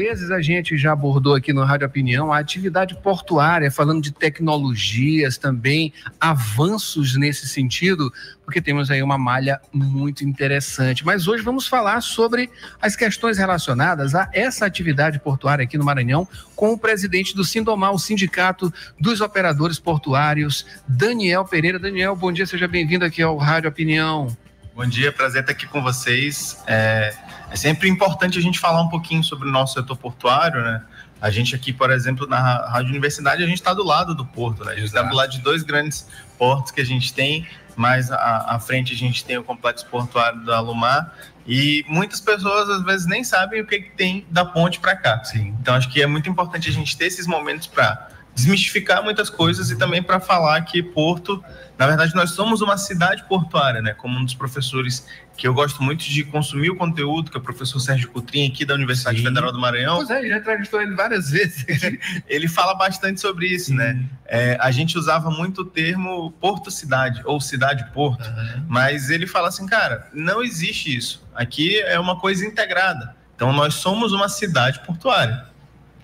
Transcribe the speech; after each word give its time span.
Vezes 0.00 0.30
a 0.30 0.40
gente 0.40 0.78
já 0.78 0.92
abordou 0.92 1.34
aqui 1.34 1.52
no 1.52 1.62
Rádio 1.62 1.86
Opinião 1.86 2.32
a 2.32 2.38
atividade 2.38 2.96
portuária, 3.02 3.70
falando 3.70 4.00
de 4.00 4.10
tecnologias 4.10 5.36
também, 5.36 5.92
avanços 6.18 7.16
nesse 7.16 7.46
sentido, 7.46 8.10
porque 8.42 8.62
temos 8.62 8.90
aí 8.90 9.02
uma 9.02 9.18
malha 9.18 9.60
muito 9.70 10.24
interessante. 10.24 11.04
Mas 11.04 11.28
hoje 11.28 11.42
vamos 11.42 11.66
falar 11.66 12.00
sobre 12.00 12.48
as 12.80 12.96
questões 12.96 13.36
relacionadas 13.36 14.14
a 14.14 14.26
essa 14.32 14.64
atividade 14.64 15.20
portuária 15.20 15.64
aqui 15.64 15.76
no 15.76 15.84
Maranhão 15.84 16.26
com 16.56 16.72
o 16.72 16.78
presidente 16.78 17.36
do 17.36 17.44
Sindomar, 17.44 17.92
o 17.92 17.98
Sindicato 17.98 18.72
dos 18.98 19.20
Operadores 19.20 19.78
Portuários, 19.78 20.64
Daniel 20.88 21.44
Pereira. 21.44 21.78
Daniel, 21.78 22.16
bom 22.16 22.32
dia, 22.32 22.46
seja 22.46 22.66
bem-vindo 22.66 23.04
aqui 23.04 23.20
ao 23.20 23.36
Rádio 23.36 23.68
Opinião. 23.68 24.34
Bom 24.74 24.86
dia, 24.86 25.12
prazer 25.12 25.40
estar 25.40 25.52
aqui 25.52 25.66
com 25.66 25.82
vocês. 25.82 26.62
É, 26.66 27.12
é, 27.50 27.56
sempre 27.56 27.88
importante 27.88 28.38
a 28.38 28.42
gente 28.42 28.58
falar 28.58 28.80
um 28.80 28.88
pouquinho 28.88 29.22
sobre 29.22 29.48
o 29.48 29.50
nosso 29.50 29.74
setor 29.74 29.96
portuário, 29.96 30.62
né? 30.62 30.82
A 31.20 31.28
gente 31.28 31.54
aqui, 31.54 31.72
por 31.72 31.90
exemplo, 31.90 32.26
na 32.26 32.38
Rádio 32.38 32.90
Universidade, 32.90 33.42
a 33.42 33.46
gente 33.46 33.58
está 33.58 33.74
do 33.74 33.84
lado 33.84 34.14
do 34.14 34.24
porto, 34.24 34.64
né? 34.64 34.72
A 34.72 34.76
gente 34.76 34.86
está 34.86 35.02
do 35.02 35.14
lado 35.14 35.30
de 35.30 35.40
dois 35.40 35.62
grandes 35.62 36.08
portos 36.38 36.70
que 36.70 36.80
a 36.80 36.84
gente 36.84 37.12
tem, 37.12 37.46
mais 37.76 38.10
à, 38.10 38.54
à 38.54 38.60
frente 38.60 38.94
a 38.94 38.96
gente 38.96 39.24
tem 39.24 39.36
o 39.36 39.42
complexo 39.42 39.84
portuário 39.86 40.44
da 40.44 40.58
Alumar 40.58 41.14
e 41.46 41.84
muitas 41.88 42.20
pessoas 42.20 42.68
às 42.70 42.82
vezes 42.84 43.06
nem 43.06 43.24
sabem 43.24 43.60
o 43.60 43.66
que, 43.66 43.80
que 43.80 43.90
tem 43.96 44.24
da 44.30 44.44
ponte 44.44 44.78
para 44.78 44.94
cá. 44.96 45.22
Sim. 45.24 45.54
Então 45.60 45.74
acho 45.74 45.90
que 45.90 46.00
é 46.00 46.06
muito 46.06 46.30
importante 46.30 46.68
a 46.68 46.72
gente 46.72 46.96
ter 46.96 47.06
esses 47.06 47.26
momentos 47.26 47.66
para 47.66 48.08
desmistificar 48.40 49.02
muitas 49.02 49.28
coisas 49.28 49.70
e 49.70 49.76
também 49.76 50.02
para 50.02 50.18
falar 50.18 50.60
que 50.62 50.82
Porto, 50.82 51.42
na 51.78 51.86
verdade, 51.86 52.14
nós 52.14 52.30
somos 52.30 52.60
uma 52.60 52.76
cidade 52.76 53.24
portuária, 53.24 53.82
né? 53.82 53.92
Como 53.94 54.18
um 54.18 54.24
dos 54.24 54.34
professores 54.34 55.06
que 55.36 55.46
eu 55.46 55.54
gosto 55.54 55.82
muito 55.82 56.04
de 56.04 56.24
consumir 56.24 56.70
o 56.70 56.76
conteúdo, 56.76 57.30
que 57.30 57.36
é 57.36 57.40
o 57.40 57.42
professor 57.42 57.80
Sérgio 57.80 58.10
Coutrinho, 58.10 58.52
aqui 58.52 58.64
da 58.64 58.74
Universidade 58.74 59.18
Sim. 59.18 59.24
Federal 59.24 59.52
do 59.52 59.58
Maranhão. 59.58 59.96
Pois 59.96 60.10
é, 60.10 60.28
já 60.28 60.36
entrevistou 60.36 60.82
ele 60.82 60.94
várias 60.94 61.30
vezes. 61.30 61.64
ele 62.28 62.48
fala 62.48 62.74
bastante 62.74 63.20
sobre 63.20 63.46
isso, 63.46 63.74
né? 63.74 63.92
Sim. 63.92 63.98
né? 63.98 64.04
É, 64.26 64.58
a 64.60 64.70
gente 64.70 64.98
usava 64.98 65.30
muito 65.30 65.62
o 65.62 65.64
termo 65.64 66.30
Porto-Cidade, 66.32 67.22
ou 67.24 67.40
Cidade-Porto, 67.40 68.28
uhum. 68.28 68.64
mas 68.68 69.10
ele 69.10 69.26
fala 69.26 69.48
assim, 69.48 69.66
cara, 69.66 70.08
não 70.12 70.42
existe 70.42 70.94
isso. 70.94 71.26
Aqui 71.34 71.80
é 71.80 71.98
uma 71.98 72.18
coisa 72.20 72.44
integrada. 72.44 73.16
Então, 73.34 73.52
nós 73.54 73.74
somos 73.74 74.12
uma 74.12 74.28
cidade 74.28 74.80
portuária. 74.80 75.49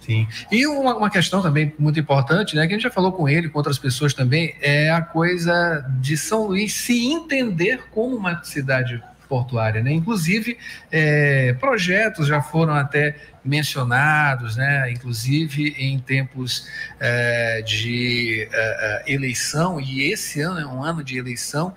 Sim. 0.06 0.28
E 0.52 0.64
uma, 0.68 0.96
uma, 0.96 1.10
questão 1.10 1.42
também 1.42 1.74
muito 1.76 1.98
importante, 1.98 2.54
né, 2.54 2.64
que 2.64 2.72
a 2.72 2.76
gente 2.76 2.84
já 2.84 2.90
falou 2.90 3.10
com 3.10 3.28
ele, 3.28 3.48
com 3.48 3.58
outras 3.58 3.76
pessoas 3.76 4.14
também, 4.14 4.54
é 4.60 4.88
a 4.88 5.02
coisa 5.02 5.84
de 6.00 6.16
São 6.16 6.46
Luís 6.46 6.74
se 6.74 7.06
entender 7.08 7.82
como 7.90 8.14
uma 8.14 8.40
cidade 8.44 9.02
portuária, 9.28 9.82
né? 9.82 9.90
Inclusive 9.92 10.56
é, 10.92 11.52
projetos 11.54 12.28
já 12.28 12.40
foram 12.40 12.74
até 12.74 13.16
mencionados, 13.44 14.54
né? 14.54 14.92
Inclusive 14.92 15.74
em 15.76 15.98
tempos 15.98 16.68
é, 17.00 17.60
de 17.62 18.48
é, 18.52 19.02
é 19.08 19.12
eleição 19.12 19.80
e 19.80 20.12
esse 20.12 20.41
ano 20.41 20.60
é 20.60 20.66
um 20.66 20.84
ano 20.84 21.02
de 21.02 21.18
eleição 21.18 21.74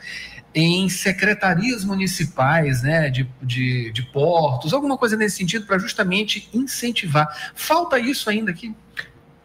em 0.54 0.90
secretarias 0.90 1.84
municipais, 1.86 2.82
né, 2.82 3.10
de, 3.10 3.30
de, 3.42 3.92
de 3.92 4.04
portos, 4.04 4.74
alguma 4.74 4.98
coisa 4.98 5.16
nesse 5.16 5.38
sentido, 5.38 5.66
para 5.66 5.78
justamente 5.78 6.50
incentivar. 6.54 7.52
Falta 7.54 8.00
isso 8.00 8.30
ainda 8.30 8.52
aqui? 8.52 8.76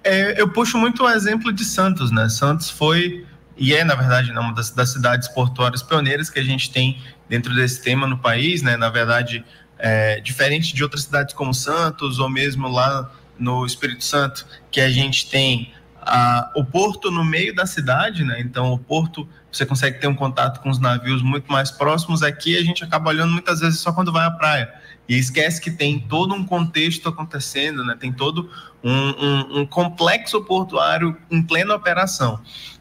É, 0.03 0.41
eu 0.41 0.48
puxo 0.48 0.76
muito 0.78 1.03
o 1.04 1.10
exemplo 1.10 1.53
de 1.53 1.65
Santos, 1.65 2.10
né? 2.10 2.28
Santos 2.28 2.69
foi, 2.69 3.25
e 3.56 3.75
é, 3.75 3.84
na 3.84 3.94
verdade, 3.94 4.31
uma 4.32 4.53
das, 4.53 4.70
das 4.70 4.91
cidades 4.91 5.28
portuárias 5.28 5.82
pioneiras 5.82 6.28
que 6.28 6.38
a 6.38 6.44
gente 6.44 6.70
tem 6.70 7.00
dentro 7.28 7.54
desse 7.54 7.82
tema 7.82 8.06
no 8.06 8.19
país, 8.19 8.62
né? 8.62 8.76
Na 8.76 8.91
verdade, 8.91 9.44
é, 9.78 10.21
diferente 10.21 10.75
de 10.75 10.82
outras 10.82 11.04
cidades 11.04 11.34
como 11.34 11.54
Santos, 11.54 12.19
ou 12.19 12.28
mesmo 12.28 12.69
lá 12.69 13.10
no 13.38 13.65
Espírito 13.65 14.04
Santo, 14.04 14.47
que 14.71 14.81
a 14.81 14.91
gente 14.91 15.28
tem 15.28 15.72
a, 16.06 16.53
o 16.54 16.65
porto 16.65 17.10
no 17.10 17.25
meio 17.25 17.54
da 17.54 17.66
cidade, 17.66 18.25
né? 18.25 18.41
Então, 18.41 18.72
o 18.72 18.78
porto 18.78 19.28
você 19.50 19.65
consegue 19.65 20.00
ter 20.00 20.06
um 20.06 20.15
contato 20.15 20.60
com 20.60 20.69
os 20.69 20.78
navios 20.78 21.22
muito 21.22 21.50
mais 21.50 21.70
próximos. 21.70 22.22
Aqui 22.22 22.56
a 22.56 22.62
gente 22.62 22.82
acaba 22.84 23.10
olhando 23.10 23.32
muitas 23.32 23.60
vezes 23.60 23.81
só 23.81 23.92
quando 23.92 24.12
vai 24.12 24.26
à 24.26 24.31
praia 24.31 24.72
e 25.09 25.16
esquece 25.16 25.60
que 25.60 25.70
tem 25.70 26.00
todo 26.00 26.34
um 26.34 26.44
contexto 26.44 27.09
acontecendo, 27.09 27.84
né? 27.84 27.97
Tem 27.98 28.12
todo 28.12 28.50
um, 28.82 28.91
um, 28.92 29.60
um 29.60 29.66
complexo 29.66 30.42
portuário 30.44 31.16
em 31.31 31.42
plena 31.42 31.75
operação. 31.75 32.41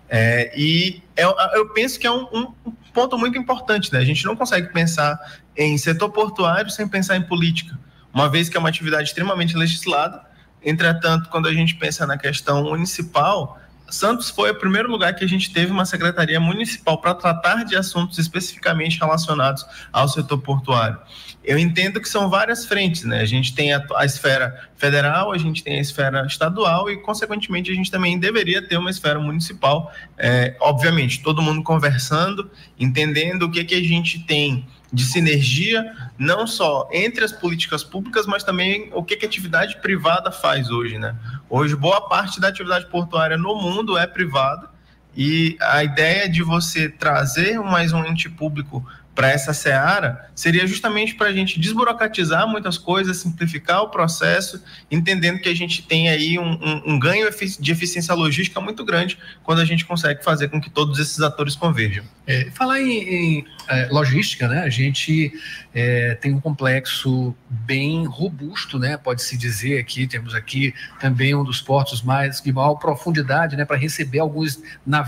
É, 0.10 0.52
e 0.56 1.02
eu, 1.16 1.36
eu, 1.54 1.70
penso 1.70 2.00
que 2.00 2.06
é 2.06 2.12
um, 2.12 2.28
um, 2.34 2.54
ponto 2.94 3.18
muito 3.18 3.38
importante, 3.38 3.92
né? 3.92 4.00
A 4.00 4.06
gente 4.06 4.24
não 4.26 4.36
consegue 4.36 4.72
pensar 4.72 5.18
em 5.58 5.78
setor 5.78 6.10
portuário 6.10 6.70
sem 6.70 6.88
pensar 6.88 7.18
em 7.18 7.24
política, 7.24 7.78
uma 8.14 8.30
vez 8.30 8.48
que 8.48 8.56
é 8.56 8.60
uma 8.60 8.70
atividade 8.70 9.10
extremamente 9.10 9.56
legislada. 9.58 10.22
Entretanto, 10.66 11.30
quando 11.30 11.48
a 11.48 11.54
gente 11.54 11.76
pensa 11.76 12.06
na 12.08 12.18
questão 12.18 12.64
municipal, 12.64 13.60
Santos 13.94 14.32
foi 14.32 14.50
o 14.50 14.56
primeiro 14.56 14.90
lugar 14.90 15.14
que 15.14 15.24
a 15.24 15.28
gente 15.28 15.54
teve 15.54 15.72
uma 15.72 15.86
secretaria 15.86 16.40
municipal 16.40 17.00
para 17.00 17.14
tratar 17.14 17.64
de 17.64 17.76
assuntos 17.76 18.18
especificamente 18.18 19.00
relacionados 19.00 19.64
ao 19.92 20.08
setor 20.08 20.40
portuário. 20.40 20.98
Eu 21.44 21.60
entendo 21.60 22.02
que 22.02 22.10
são 22.10 22.28
várias 22.28 22.66
frentes, 22.66 23.04
né? 23.04 23.20
A 23.20 23.26
gente 23.26 23.54
tem 23.54 23.72
a, 23.72 23.86
a, 23.96 24.04
esfera 24.04 24.68
federal, 24.78 25.32
a 25.32 25.38
gente 25.38 25.64
tem 25.64 25.78
a 25.78 25.82
esfera 25.82 26.26
estadual 26.26 26.90
e, 26.90 26.98
consequentemente, 27.02 27.70
a 27.70 27.76
gente 27.76 27.92
também 27.92 28.18
deveria 28.18 28.68
ter 28.68 28.78
uma 28.78 28.90
esfera 28.90 29.20
municipal. 29.20 29.92
É, 30.18 30.56
obviamente, 30.60 31.22
todo 31.22 31.42
mundo 31.42 31.62
conversando, 31.62 32.50
entendendo 32.80 33.44
o 33.44 33.52
que, 33.52 33.64
que 33.64 33.76
a 33.76 33.84
gente 33.84 34.20
tem 34.26 34.66
de 34.94 35.04
sinergia, 35.06 35.92
não 36.20 36.46
só 36.46 36.88
entre 36.94 37.26
as 37.26 37.32
políticas 37.32 37.84
públicas, 37.84 38.28
mas 38.28 38.44
também 38.44 38.92
o 38.94 39.04
que, 39.04 39.18
que 39.18 39.26
a 39.26 39.28
atividade 39.28 39.82
privada 39.82 40.32
faz 40.32 40.70
hoje, 40.70 41.00
né? 41.00 41.16
Hoje, 41.50 41.76
boa 41.76 42.08
parte 42.08 42.40
da 42.40 42.50
atividade 42.50 42.86
portuária 42.86 43.36
no 43.36 43.56
mundo 43.56 43.98
é 43.98 44.06
privada 44.06 44.73
e 45.16 45.58
a 45.62 45.84
ideia 45.84 46.28
de 46.28 46.42
você 46.42 46.90
trazer 46.90 47.60
mais 47.60 47.94
um 47.94 48.04
ente 48.06 48.30
público 48.30 48.86
para 49.16 49.30
essa 49.30 49.54
seara 49.54 50.28
seria 50.34 50.66
justamente 50.66 51.14
para 51.14 51.28
a 51.28 51.34
gente 51.34 51.60
desburocratizar 51.60 52.48
muitas 52.48 52.78
coisas, 52.78 53.18
simplificar 53.18 53.84
o 53.84 53.90
processo, 53.90 54.64
entendendo 54.90 55.40
que 55.40 55.50
a 55.50 55.56
gente 55.56 55.84
tem 55.84 56.10
aí 56.10 56.40
um, 56.40 56.54
um, 56.54 56.94
um, 56.94 57.00
ganho 57.00 57.30
de 57.60 57.72
eficiência 57.72 58.14
logística 58.16 58.60
muito 58.60 58.84
grande 58.84 59.18
quando 59.44 59.60
a 59.60 59.66
gente 59.66 59.86
consegue 59.86 60.24
fazer 60.24 60.48
com 60.48 60.60
que 60.60 60.70
todos 60.70 60.98
esses 61.00 61.22
atores 61.22 61.56
converjam. 61.56 62.04
É, 62.26 62.50
falar 62.52 62.82
em, 62.82 62.92
em 62.92 63.46
é, 63.68 63.88
logística, 63.92 64.48
né? 64.48 64.62
A 64.62 64.70
gente 64.70 65.34
é, 65.74 66.16
tem 66.16 66.34
um 66.34 66.40
complexo 66.40 67.36
bem 67.50 68.06
robusto, 68.06 68.80
né? 68.80 68.98
Pode-se 68.98 69.38
dizer 69.38 69.78
aqui, 69.78 70.08
temos 70.08 70.34
aqui 70.34 70.74
também 71.00 71.36
um 71.36 71.44
dos 71.44 71.62
portos 71.62 72.02
mais 72.02 72.42
de 72.42 72.52
maior 72.52 72.76
profundidade, 72.76 73.56
né? 73.56 73.66
Para 73.66 73.78
receber 73.78 74.20
alguns 74.20 74.62
navios, 74.86 75.03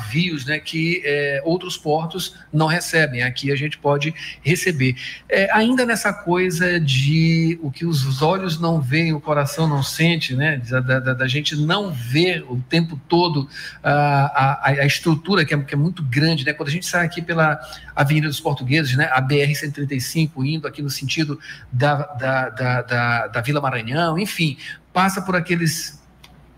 né? 0.46 0.60
Que 0.60 1.02
é, 1.06 1.42
outros 1.46 1.78
portos 1.78 2.36
não 2.52 2.68
recebem. 2.68 3.24
Aqui 3.24 3.52
a 3.52 3.56
gente 3.56 3.78
pode 3.78 4.14
receber. 4.42 4.96
É, 5.30 5.50
ainda 5.54 5.86
nessa 5.86 6.12
coisa 6.12 6.80
de 6.80 7.60
o 7.62 7.72
que 7.72 7.86
os 7.86 8.22
olhos 8.22 8.60
não 8.60 8.82
veem, 8.82 9.14
o 9.14 9.22
coração 9.22 9.68
não 9.68 9.84
sente, 9.84 10.36
né? 10.36 10.58
Da, 10.58 10.80
da, 10.80 11.14
da 11.14 11.28
gente 11.28 11.56
não 11.56 11.92
ver 11.92 12.44
o 12.50 12.60
tempo 12.70 13.00
todo 13.08 13.48
a, 13.84 14.62
a, 14.62 14.70
a 14.70 14.86
estrutura 14.86 15.46
que 15.46 15.53
é, 15.53 15.58
que 15.58 15.74
é 15.74 15.78
muito 15.78 16.03
grande, 16.03 16.46
né? 16.46 16.53
Quando 16.53 16.70
a 16.70 16.72
gente 16.72 16.86
sai 16.86 17.06
aqui 17.06 17.22
pela 17.22 17.59
Avenida 17.96 18.28
dos 18.28 18.40
Portugueses, 18.40 18.96
né, 18.98 19.09
a 19.12 19.22
BR-135, 19.22 20.46
indo 20.46 20.68
aqui 20.68 20.82
no 20.82 20.90
sentido 20.90 21.40
da, 21.72 21.96
da, 21.96 22.50
da, 22.50 22.82
da, 22.82 23.28
da 23.28 23.41
Vila 23.41 23.62
Maranhão, 23.62 24.20
enfim, 24.20 24.58
passa 24.94 25.22
por 25.22 25.36
aqueles, 25.36 26.02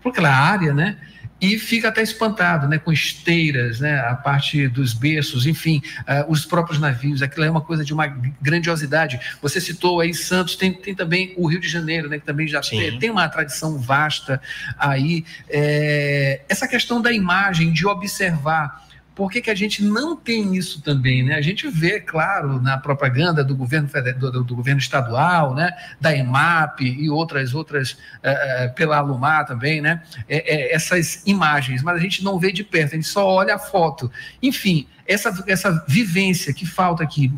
por 0.02 0.10
aquela 0.10 0.30
área, 0.30 0.74
né, 0.74 0.98
e 1.40 1.58
fica 1.58 1.88
até 1.88 2.02
espantado, 2.02 2.66
né, 2.66 2.78
com 2.78 2.92
esteiras, 2.92 3.80
né, 3.80 4.00
a 4.00 4.14
parte 4.14 4.66
dos 4.68 4.92
berços, 4.92 5.46
enfim, 5.46 5.80
uh, 6.00 6.30
os 6.30 6.44
próprios 6.44 6.80
navios, 6.80 7.22
aquilo 7.22 7.44
é 7.44 7.50
uma 7.50 7.60
coisa 7.60 7.84
de 7.84 7.92
uma 7.92 8.06
grandiosidade. 8.40 9.20
Você 9.40 9.60
citou 9.60 10.00
aí 10.00 10.12
Santos, 10.12 10.56
tem, 10.56 10.72
tem 10.72 10.94
também 10.94 11.34
o 11.36 11.46
Rio 11.46 11.60
de 11.60 11.68
Janeiro, 11.68 12.08
né, 12.08 12.18
que 12.18 12.26
também 12.26 12.48
já 12.48 12.60
tem, 12.60 12.98
tem, 12.98 13.10
uma 13.10 13.28
tradição 13.28 13.78
vasta 13.78 14.40
aí. 14.78 15.24
É, 15.48 16.42
essa 16.48 16.66
questão 16.66 17.00
da 17.00 17.12
imagem, 17.12 17.72
de 17.72 17.86
observar 17.86 18.87
por 19.18 19.32
que, 19.32 19.42
que 19.42 19.50
a 19.50 19.54
gente 19.54 19.82
não 19.82 20.14
tem 20.14 20.54
isso 20.54 20.80
também, 20.80 21.24
né? 21.24 21.34
A 21.34 21.40
gente 21.40 21.66
vê, 21.66 21.98
claro, 21.98 22.62
na 22.62 22.78
propaganda 22.78 23.42
do 23.42 23.56
governo 23.56 23.88
do, 24.16 24.44
do 24.44 24.54
governo 24.54 24.78
estadual, 24.78 25.56
né? 25.56 25.72
Da 26.00 26.14
EMAP 26.14 26.82
e 26.82 27.10
outras 27.10 27.52
outras 27.52 27.94
uh, 27.94 28.72
pela 28.76 28.98
Alumar 28.98 29.44
também, 29.44 29.80
né? 29.80 30.04
É, 30.28 30.54
é, 30.54 30.72
essas 30.72 31.24
imagens, 31.26 31.82
mas 31.82 31.96
a 31.96 31.98
gente 31.98 32.22
não 32.22 32.38
vê 32.38 32.52
de 32.52 32.62
perto, 32.62 32.92
a 32.92 32.94
gente 32.94 33.08
só 33.08 33.26
olha 33.26 33.56
a 33.56 33.58
foto. 33.58 34.08
Enfim, 34.40 34.86
essa, 35.04 35.34
essa 35.48 35.84
vivência 35.88 36.54
que 36.54 36.64
falta 36.64 37.02
aqui 37.02 37.32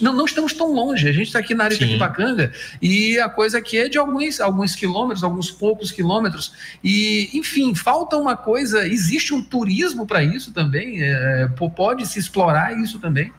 não, 0.00 0.12
não, 0.12 0.24
estamos 0.24 0.52
tão 0.52 0.72
longe. 0.72 1.08
A 1.08 1.12
gente 1.12 1.26
está 1.26 1.38
aqui 1.38 1.54
na 1.54 1.64
área 1.64 1.76
Sim. 1.76 1.84
de 1.84 1.90
Aquipacanga 1.90 2.52
e 2.80 3.18
a 3.18 3.28
coisa 3.28 3.58
aqui 3.58 3.78
é 3.78 3.88
de 3.88 3.98
alguns, 3.98 4.40
alguns 4.40 4.74
quilômetros, 4.74 5.22
alguns 5.22 5.50
poucos 5.50 5.90
quilômetros. 5.90 6.52
E, 6.82 7.30
enfim, 7.34 7.74
falta 7.74 8.16
uma 8.16 8.36
coisa. 8.36 8.86
Existe 8.86 9.34
um 9.34 9.42
turismo 9.42 10.06
para 10.06 10.22
isso 10.22 10.52
também? 10.52 11.02
É, 11.02 11.48
pode 11.76 12.06
se 12.06 12.18
explorar 12.18 12.78
isso 12.78 12.98
também? 12.98 13.32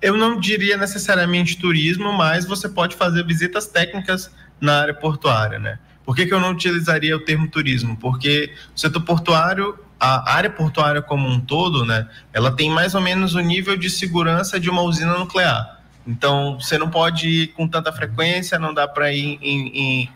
Eu 0.00 0.16
não 0.16 0.38
diria 0.38 0.76
necessariamente 0.76 1.58
turismo, 1.58 2.12
mas 2.12 2.44
você 2.44 2.68
pode 2.68 2.96
fazer 2.96 3.24
visitas 3.24 3.66
técnicas 3.66 4.30
na 4.60 4.80
área 4.80 4.94
portuária, 4.94 5.58
né? 5.58 5.78
Por 6.04 6.16
que, 6.16 6.26
que 6.26 6.34
eu 6.34 6.40
não 6.40 6.50
utilizaria 6.50 7.16
o 7.16 7.20
termo 7.20 7.48
turismo? 7.48 7.96
Porque 7.96 8.52
o 8.74 8.78
setor 8.78 9.02
portuário 9.02 9.78
a 10.04 10.34
área 10.34 10.50
portuária 10.50 11.00
como 11.00 11.28
um 11.28 11.40
todo, 11.40 11.84
né, 11.84 12.08
ela 12.32 12.50
tem 12.50 12.68
mais 12.68 12.92
ou 12.92 13.00
menos 13.00 13.36
o 13.36 13.40
nível 13.40 13.76
de 13.76 13.88
segurança 13.88 14.58
de 14.58 14.68
uma 14.68 14.82
usina 14.82 15.16
nuclear. 15.16 15.80
Então, 16.04 16.58
você 16.58 16.76
não 16.76 16.90
pode 16.90 17.28
ir 17.28 17.46
com 17.48 17.68
tanta 17.68 17.92
frequência, 17.92 18.58
não 18.58 18.74
dá 18.74 18.88
para 18.88 19.12
ir 19.12 19.38
em, 19.40 19.68
em, 19.68 20.10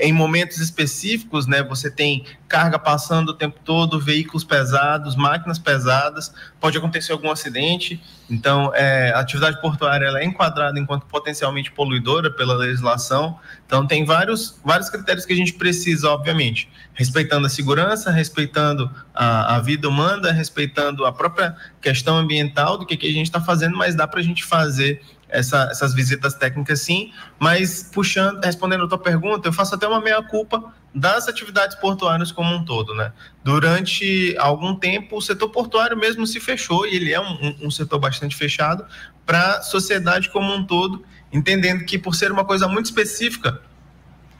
em 0.00 0.12
momentos 0.12 0.58
específicos, 0.58 1.46
né? 1.46 1.62
Você 1.62 1.88
tem 1.88 2.24
carga 2.48 2.78
passando 2.78 3.28
o 3.28 3.34
tempo 3.34 3.60
todo, 3.62 4.00
veículos 4.00 4.42
pesados, 4.42 5.14
máquinas 5.14 5.58
pesadas, 5.58 6.32
pode 6.58 6.78
acontecer 6.78 7.12
algum 7.12 7.30
acidente. 7.30 8.00
Então, 8.30 8.72
é, 8.74 9.12
a 9.14 9.20
atividade 9.20 9.60
portuária 9.60 10.06
é 10.06 10.24
enquadrada 10.24 10.80
enquanto 10.80 11.04
potencialmente 11.04 11.70
poluidora 11.70 12.30
pela 12.30 12.54
legislação. 12.54 13.38
Então, 13.66 13.86
tem 13.86 14.04
vários, 14.04 14.58
vários 14.64 14.88
critérios 14.88 15.26
que 15.26 15.32
a 15.34 15.36
gente 15.36 15.52
precisa, 15.52 16.08
obviamente, 16.08 16.70
respeitando 16.94 17.46
a 17.46 17.50
segurança, 17.50 18.10
respeitando 18.10 18.90
a, 19.14 19.56
a 19.56 19.60
vida 19.60 19.86
humana, 19.86 20.32
respeitando 20.32 21.04
a 21.04 21.12
própria 21.12 21.54
questão 21.82 22.16
ambiental 22.16 22.78
do 22.78 22.86
que, 22.86 22.96
que 22.96 23.08
a 23.08 23.12
gente 23.12 23.26
está 23.26 23.40
fazendo, 23.40 23.76
mas 23.76 23.94
dá 23.94 24.08
para 24.08 24.20
a 24.20 24.22
gente 24.22 24.42
fazer 24.42 25.02
essa, 25.28 25.68
essas 25.70 25.94
visitas 25.94 26.34
técnicas 26.34 26.80
sim, 26.80 27.12
mas 27.38 27.90
puxando, 27.92 28.42
respondendo 28.42 28.84
a 28.84 28.88
tua 28.88 28.98
pergunta, 28.98 29.46
eu 29.46 29.52
faço 29.52 29.74
até 29.74 29.86
uma 29.86 30.00
meia-culpa 30.00 30.72
das 30.94 31.28
atividades 31.28 31.76
portuárias 31.76 32.32
como 32.32 32.54
um 32.54 32.64
todo, 32.64 32.94
né? 32.94 33.12
Durante 33.44 34.34
algum 34.38 34.74
tempo, 34.74 35.16
o 35.16 35.22
setor 35.22 35.50
portuário 35.50 35.96
mesmo 35.96 36.26
se 36.26 36.40
fechou, 36.40 36.86
e 36.86 36.96
ele 36.96 37.12
é 37.12 37.20
um, 37.20 37.56
um 37.62 37.70
setor 37.70 37.98
bastante 37.98 38.34
fechado, 38.34 38.84
para 39.26 39.56
a 39.56 39.62
sociedade 39.62 40.30
como 40.30 40.52
um 40.52 40.64
todo, 40.64 41.04
entendendo 41.32 41.84
que 41.84 41.98
por 41.98 42.14
ser 42.14 42.32
uma 42.32 42.44
coisa 42.44 42.66
muito 42.66 42.86
específica, 42.86 43.60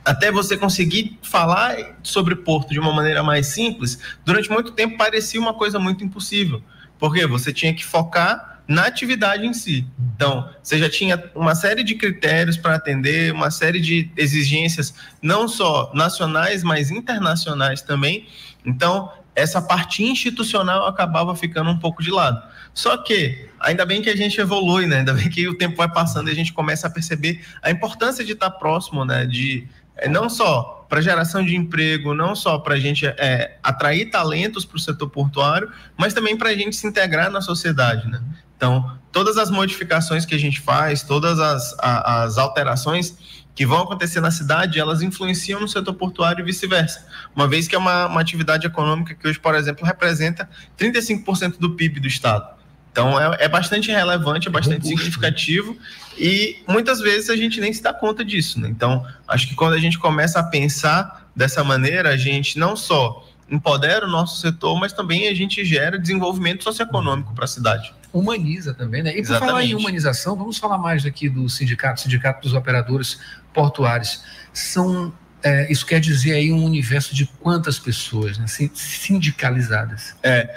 até 0.05 0.33
você 0.33 0.57
conseguir 0.57 1.19
falar 1.23 1.99
sobre 2.03 2.35
porto 2.35 2.71
de 2.71 2.81
uma 2.81 2.93
maneira 2.93 3.23
mais 3.23 3.49
simples, 3.49 3.99
durante 4.25 4.51
muito 4.51 4.73
tempo 4.73 4.97
parecia 4.97 5.39
uma 5.39 5.53
coisa 5.53 5.79
muito 5.79 6.03
impossível, 6.03 6.63
porque 6.99 7.27
você 7.27 7.53
tinha 7.53 7.75
que 7.75 7.85
focar 7.85 8.48
na 8.69 8.85
atividade 8.85 9.47
em 9.47 9.55
si. 9.55 9.87
Então, 10.15 10.49
você 10.63 10.79
já 10.79 10.91
tinha 10.91 11.25
uma 11.35 11.55
série 11.55 11.83
de 11.83 11.95
critérios 11.95 12.59
para 12.59 12.75
atender, 12.75 13.33
uma 13.33 13.51
série 13.51 13.81
de 13.81 14.11
exigências, 14.15 14.95
não 15.23 15.49
só 15.49 15.91
nacionais, 15.95 16.63
mas 16.63 16.91
internacionais 16.91 17.81
também. 17.81 18.29
Então, 18.67 19.11
essa 19.35 19.63
parte 19.63 20.05
institucional 20.05 20.87
acabava 20.87 21.35
ficando 21.35 21.71
um 21.71 21.79
pouco 21.79 22.03
de 22.03 22.11
lado. 22.11 22.43
Só 22.75 22.97
que, 22.99 23.49
ainda 23.59 23.87
bem 23.87 24.03
que 24.03 24.11
a 24.11 24.17
gente 24.17 24.39
evolui, 24.39 24.87
né? 24.87 24.99
Ainda 24.99 25.15
bem 25.15 25.31
que 25.31 25.49
o 25.49 25.57
tempo 25.57 25.77
vai 25.77 25.91
passando 25.91 26.29
e 26.29 26.33
a 26.33 26.35
gente 26.35 26.53
começa 26.53 26.89
a 26.89 26.91
perceber 26.91 27.43
a 27.63 27.71
importância 27.71 28.25
de 28.25 28.33
estar 28.33 28.51
próximo, 28.51 29.05
né? 29.05 29.25
De 29.25 29.67
é, 29.97 30.09
não 30.09 30.29
só 30.29 30.87
para 30.89 31.01
geração 31.01 31.45
de 31.45 31.55
emprego, 31.55 32.15
não 32.15 32.35
só 32.35 32.59
para 32.59 32.75
a 32.75 32.81
gente 32.81 33.07
é, 33.07 33.59
atrair 33.63 34.11
talentos 34.11 34.65
para 34.65 34.77
o 34.77 34.81
setor 34.81 35.09
portuário, 35.09 35.71
mas 35.97 36.15
também 36.15 36.37
para 36.37 36.51
a 36.51 36.55
gente 36.55 36.77
se 36.77 36.87
integrar 36.87 37.31
na 37.31 37.41
sociedade, 37.41 38.09
né? 38.09 38.21
Então, 38.59 38.99
todas 39.13 39.39
as 39.39 39.51
modificações 39.51 40.27
que 40.27 40.35
a 40.35 40.39
gente 40.39 40.61
faz, 40.61 41.05
todas 41.05 41.39
as, 41.39 41.77
a, 41.79 42.25
as 42.25 42.39
alterações 42.39 43.17
que 43.55 43.65
vão 43.65 43.83
acontecer 43.83 44.21
na 44.21 44.33
cidade, 44.33 44.81
elas 44.81 45.01
influenciam 45.01 45.61
no 45.61 45.69
setor 45.69 45.95
portuário 45.95 46.43
e 46.43 46.45
vice-versa. 46.45 47.07
Uma 47.35 47.47
vez 47.47 47.69
que 47.69 47.77
é 47.77 47.79
uma, 47.79 48.07
uma 48.07 48.21
atividade 48.21 48.67
econômica 48.67 49.15
que 49.15 49.27
hoje, 49.27 49.39
por 49.39 49.55
exemplo, 49.55 49.87
representa 49.87 50.49
35% 50.77 51.59
do 51.59 51.71
PIB 51.71 52.01
do 52.01 52.09
Estado. 52.09 52.59
Então 52.91 53.21
é, 53.21 53.45
é, 53.45 53.49
bastante 53.49 53.93
relevante, 53.93 54.49
é 54.49 54.51
bastante 54.51 54.83
Robusto, 54.83 54.99
significativo 54.99 55.73
né? 55.73 55.79
e 56.19 56.63
muitas 56.67 57.01
vezes 57.01 57.31
a 57.31 57.37
gente 57.37 57.61
nem 57.61 57.73
se 57.73 57.81
dá 57.81 57.93
conta 57.93 58.25
disso. 58.25 58.59
Né? 58.61 58.69
Então 58.69 59.07
acho 59.29 59.47
que 59.47 59.55
quando 59.55 59.75
a 59.75 59.79
gente 59.79 59.99
começa 59.99 60.41
a 60.41 60.43
pensar 60.43 61.29
dessa 61.35 61.63
maneira, 61.63 62.11
a 62.11 62.17
gente 62.17 62.59
não 62.59 62.75
só 62.75 63.25
empodera 63.49 64.05
o 64.05 64.11
nosso 64.11 64.41
setor, 64.41 64.79
mas 64.81 64.93
também 64.93 65.29
a 65.29 65.35
gente 65.35 65.65
gera 65.65 65.99
desenvolvimento 65.99 66.65
socioeconômico 66.65 67.33
para 67.35 67.45
a 67.45 67.49
cidade 67.49 67.98
humaniza 68.13 68.75
também, 68.75 69.03
né? 69.03 69.17
E 69.17 69.23
por 69.23 69.39
falar 69.39 69.65
em 69.65 69.75
humanização, 69.75 70.37
vamos 70.37 70.59
falar 70.59 70.79
mais 70.79 71.05
aqui 71.05 71.29
do 71.29 71.49
sindicato, 71.49 72.01
sindicato 72.01 72.43
dos 72.43 72.55
operadores 72.55 73.21
portuários. 73.53 74.23
São, 74.53 75.13
é, 75.43 75.71
isso 75.71 75.85
quer 75.85 76.01
dizer 76.01 76.33
aí 76.33 76.53
um 76.53 76.65
universo 76.65 77.15
de 77.15 77.27
quantas 77.27 77.79
pessoas, 77.79 78.39
né? 78.39 78.47
Sindicalizadas. 78.47 80.17
É, 80.23 80.49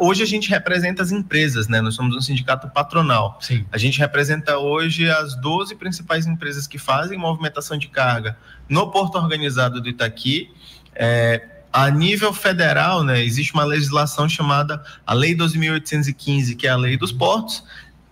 hoje 0.00 0.22
a 0.22 0.26
gente 0.26 0.50
representa 0.50 1.02
as 1.02 1.12
empresas, 1.12 1.68
né? 1.68 1.80
Nós 1.80 1.94
somos 1.94 2.16
um 2.16 2.20
sindicato 2.20 2.68
patronal. 2.68 3.38
Sim. 3.40 3.64
A 3.70 3.78
gente 3.78 3.98
representa 3.98 4.58
hoje 4.58 5.08
as 5.08 5.34
12 5.36 5.76
principais 5.76 6.26
empresas 6.26 6.66
que 6.66 6.78
fazem 6.78 7.16
movimentação 7.16 7.78
de 7.78 7.88
carga 7.88 8.36
no 8.68 8.90
porto 8.90 9.16
organizado 9.16 9.80
do 9.80 9.88
Itaqui. 9.88 10.50
É, 10.94 11.59
a 11.72 11.90
nível 11.90 12.32
federal, 12.32 13.04
né, 13.04 13.22
existe 13.22 13.54
uma 13.54 13.64
legislação 13.64 14.28
chamada 14.28 14.82
a 15.06 15.14
Lei 15.14 15.34
12.815, 15.36 16.56
que 16.56 16.66
é 16.66 16.70
a 16.70 16.76
Lei 16.76 16.96
dos 16.96 17.12
Portos. 17.12 17.62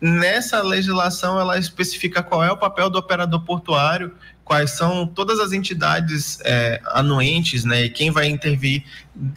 Nessa 0.01 0.63
legislação, 0.63 1.41
ela 1.41 1.59
especifica 1.59 2.23
qual 2.23 2.45
é 2.45 2.53
o 2.53 2.57
papel 2.57 2.89
do 2.89 2.99
operador 2.99 3.41
portuário, 3.41 4.15
quais 4.45 4.71
são 4.71 5.07
todas 5.07 5.41
as 5.41 5.53
entidades 5.53 6.39
é, 6.45 6.81
anuentes, 6.93 7.65
né, 7.65 7.87
e 7.87 7.91
quem 7.91 8.11
vai 8.13 8.29
intervir 8.29 8.85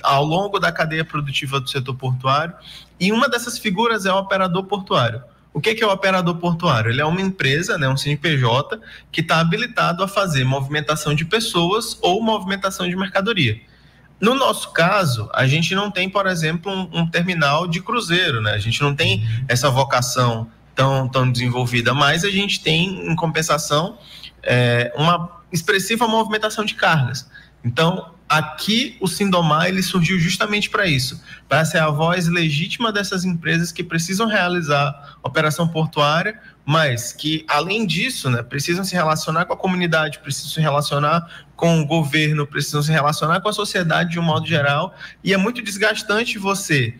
ao 0.03 0.23
longo 0.23 0.59
da 0.59 0.71
cadeia 0.71 1.03
produtiva 1.03 1.59
do 1.59 1.67
setor 1.67 1.95
portuário. 1.95 2.53
E 2.99 3.11
uma 3.11 3.27
dessas 3.27 3.57
figuras 3.57 4.05
é 4.05 4.13
o 4.13 4.17
operador 4.17 4.63
portuário. 4.65 5.23
O 5.53 5.59
que 5.59 5.83
é 5.83 5.85
o 5.85 5.91
operador 5.91 6.37
portuário? 6.37 6.91
Ele 6.91 7.01
é 7.01 7.05
uma 7.05 7.19
empresa, 7.19 7.77
né, 7.77 7.89
um 7.89 7.97
CNPJ, 7.97 8.79
que 9.11 9.21
está 9.21 9.39
habilitado 9.39 10.03
a 10.03 10.07
fazer 10.07 10.43
movimentação 10.43 11.13
de 11.15 11.25
pessoas 11.25 11.97
ou 12.01 12.21
movimentação 12.21 12.87
de 12.87 12.95
mercadoria. 12.95 13.59
No 14.21 14.35
nosso 14.35 14.71
caso, 14.71 15.27
a 15.33 15.47
gente 15.47 15.73
não 15.73 15.89
tem, 15.89 16.07
por 16.07 16.27
exemplo, 16.27 16.71
um, 16.71 16.99
um 16.99 17.07
terminal 17.07 17.67
de 17.67 17.81
cruzeiro, 17.81 18.39
né? 18.39 18.51
A 18.51 18.59
gente 18.59 18.79
não 18.79 18.95
tem 18.95 19.27
essa 19.47 19.67
vocação 19.71 20.47
tão, 20.75 21.09
tão 21.09 21.29
desenvolvida, 21.29 21.91
mas 21.93 22.23
a 22.23 22.29
gente 22.29 22.61
tem, 22.61 23.09
em 23.11 23.15
compensação, 23.15 23.97
é, 24.43 24.93
uma 24.95 25.41
expressiva 25.51 26.07
movimentação 26.07 26.63
de 26.63 26.75
cargas. 26.75 27.27
Então, 27.65 28.13
aqui 28.29 28.95
o 29.01 29.07
Sindomar 29.07 29.67
ele 29.67 29.81
surgiu 29.81 30.19
justamente 30.19 30.69
para 30.69 30.85
isso, 30.85 31.21
para 31.49 31.65
ser 31.65 31.79
a 31.79 31.89
voz 31.89 32.27
legítima 32.27 32.91
dessas 32.91 33.25
empresas 33.25 33.71
que 33.71 33.83
precisam 33.83 34.27
realizar 34.27 35.17
operação 35.23 35.67
portuária 35.67 36.39
mas 36.65 37.11
que, 37.11 37.43
além 37.47 37.85
disso, 37.85 38.29
né, 38.29 38.43
precisam 38.43 38.83
se 38.83 38.93
relacionar 38.93 39.45
com 39.45 39.53
a 39.53 39.57
comunidade, 39.57 40.19
precisam 40.19 40.51
se 40.51 40.61
relacionar 40.61 41.45
com 41.61 41.79
o 41.79 41.85
governo, 41.85 42.47
precisam 42.47 42.81
se 42.81 42.91
relacionar 42.91 43.39
com 43.39 43.47
a 43.47 43.53
sociedade 43.53 44.09
de 44.09 44.19
um 44.19 44.23
modo 44.23 44.47
geral, 44.47 44.95
e 45.23 45.31
é 45.31 45.37
muito 45.37 45.61
desgastante 45.61 46.39
você 46.39 46.95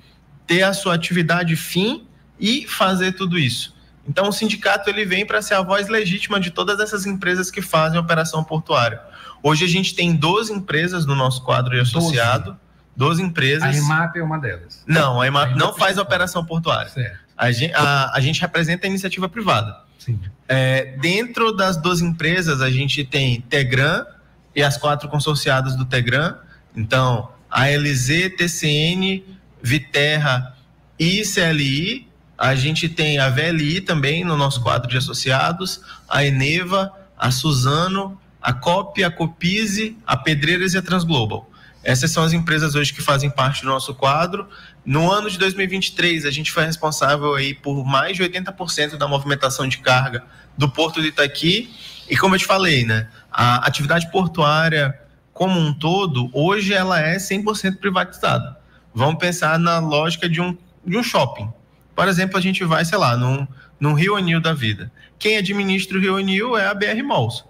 ter 0.46 0.62
a 0.62 0.72
sua 0.72 0.94
atividade 0.94 1.56
fim 1.56 2.06
e 2.40 2.68
fazer 2.68 3.14
tudo 3.14 3.40
isso. 3.40 3.76
Então, 4.08 4.30
o 4.30 4.32
sindicato 4.32 4.88
ele 4.88 5.04
vem 5.04 5.26
para 5.26 5.42
ser 5.42 5.56
a 5.56 5.64
voz 5.64 5.88
legítima 5.88 6.40
de 6.40 6.52
todas 6.52 6.80
essas 6.80 7.08
empresas 7.08 7.50
que 7.50 7.60
fazem 7.60 8.00
operação 8.00 8.44
portuária. 8.44 9.02
Hoje 9.42 9.66
a 9.66 9.68
gente 9.68 9.96
tem 9.96 10.16
12 10.16 10.54
empresas 10.54 11.08
no 11.08 11.16
nosso 11.16 11.44
quadro 11.44 11.74
de 11.74 11.80
associado. 11.80 12.56
12 12.96 13.24
empresas. 13.24 13.64
A 13.64 13.74
EMAP 13.76 14.18
é 14.18 14.22
uma 14.24 14.38
delas. 14.38 14.84
Não, 14.86 15.20
a 15.20 15.26
EMAP, 15.26 15.44
a 15.44 15.52
EMAP 15.54 15.60
não 15.60 15.74
faz 15.74 15.98
operação 15.98 16.46
portuária. 16.46 16.92
Certo. 16.92 17.18
A 17.36 17.52
gente, 17.52 17.74
a, 17.74 18.12
a 18.14 18.20
gente 18.20 18.40
representa 18.40 18.86
a 18.86 18.90
iniciativa 18.90 19.28
privada. 19.28 19.76
Sim. 19.98 20.20
É, 20.48 20.98
dentro 20.98 21.52
das 21.52 21.78
duas 21.78 22.00
empresas, 22.00 22.62
a 22.62 22.70
gente 22.70 23.04
tem 23.04 23.42
Tegran 23.42 24.06
e 24.56 24.62
as 24.62 24.78
quatro 24.78 25.08
consorciadas 25.10 25.76
do 25.76 25.86
Tegran. 25.86 26.36
Então, 26.76 27.30
a 27.50 27.68
LZ, 27.68 28.36
TCN, 28.38 29.24
Viterra 29.62 30.56
e 30.98 31.22
CLI. 31.24 32.08
A 32.38 32.56
gente 32.56 32.90
tem 32.90 33.20
a 33.20 33.30
VLI 33.30 33.82
também 33.82 34.24
no 34.24 34.36
nosso 34.36 34.62
quadro 34.62 34.90
de 34.90 34.98
associados, 34.98 35.82
a 36.10 36.26
Eneva, 36.26 36.92
a 37.18 37.30
Suzano, 37.30 38.20
a 38.42 38.52
COP, 38.52 39.04
a 39.04 39.12
Copise, 39.12 39.96
a 40.06 40.18
Pedreiras 40.18 40.74
e 40.74 40.78
a 40.78 40.82
Transglobal. 40.82 41.48
Essas 41.84 42.12
são 42.12 42.24
as 42.24 42.34
empresas 42.34 42.76
hoje 42.76 42.94
que 42.94 43.02
fazem 43.02 43.30
parte 43.30 43.62
do 43.62 43.68
nosso 43.68 43.94
quadro. 43.94 44.48
No 44.86 45.12
ano 45.12 45.30
de 45.30 45.38
2023, 45.38 46.26
a 46.26 46.32
gente 46.32 46.52
foi 46.52 46.66
responsável 46.66 47.34
aí 47.36 47.54
por 47.54 47.84
mais 47.86 48.18
de 48.18 48.24
80% 48.24 48.98
da 48.98 49.08
movimentação 49.08 49.68
de 49.68 49.80
carga 49.80 50.24
do 50.58 50.70
Porto 50.70 51.02
de 51.02 51.08
Itaqui. 51.08 51.74
E 52.10 52.18
como 52.18 52.36
eu 52.36 52.40
te 52.40 52.46
falei, 52.46 52.86
né, 52.86 53.08
a 53.32 53.66
atividade 53.66 54.12
portuária 54.12 55.00
como 55.34 55.60
um 55.60 55.74
todo, 55.74 56.30
hoje 56.34 56.74
ela 56.74 57.00
é 57.00 57.18
100% 57.18 57.78
privatizada. 57.78 58.58
Vamos 58.94 59.18
pensar 59.18 59.58
na 59.58 59.80
lógica 59.80 60.28
de 60.28 60.42
um, 60.42 60.56
de 60.86 60.98
um 60.98 61.04
shopping. 61.04 61.50
Por 61.96 62.08
exemplo, 62.08 62.38
a 62.38 62.42
gente 62.42 62.64
vai, 62.64 62.84
sei 62.84 62.98
lá, 62.98 63.16
num, 63.16 63.48
num 63.80 63.94
Rio 63.94 64.16
Anil 64.16 64.42
da 64.42 64.54
vida. 64.54 64.92
Quem 65.18 65.38
administra 65.38 65.98
o 65.98 66.02
Rio 66.02 66.18
Anil 66.18 66.58
é 66.58 66.68
a 66.68 66.74
BR 66.74 67.02
Malls. 67.04 67.46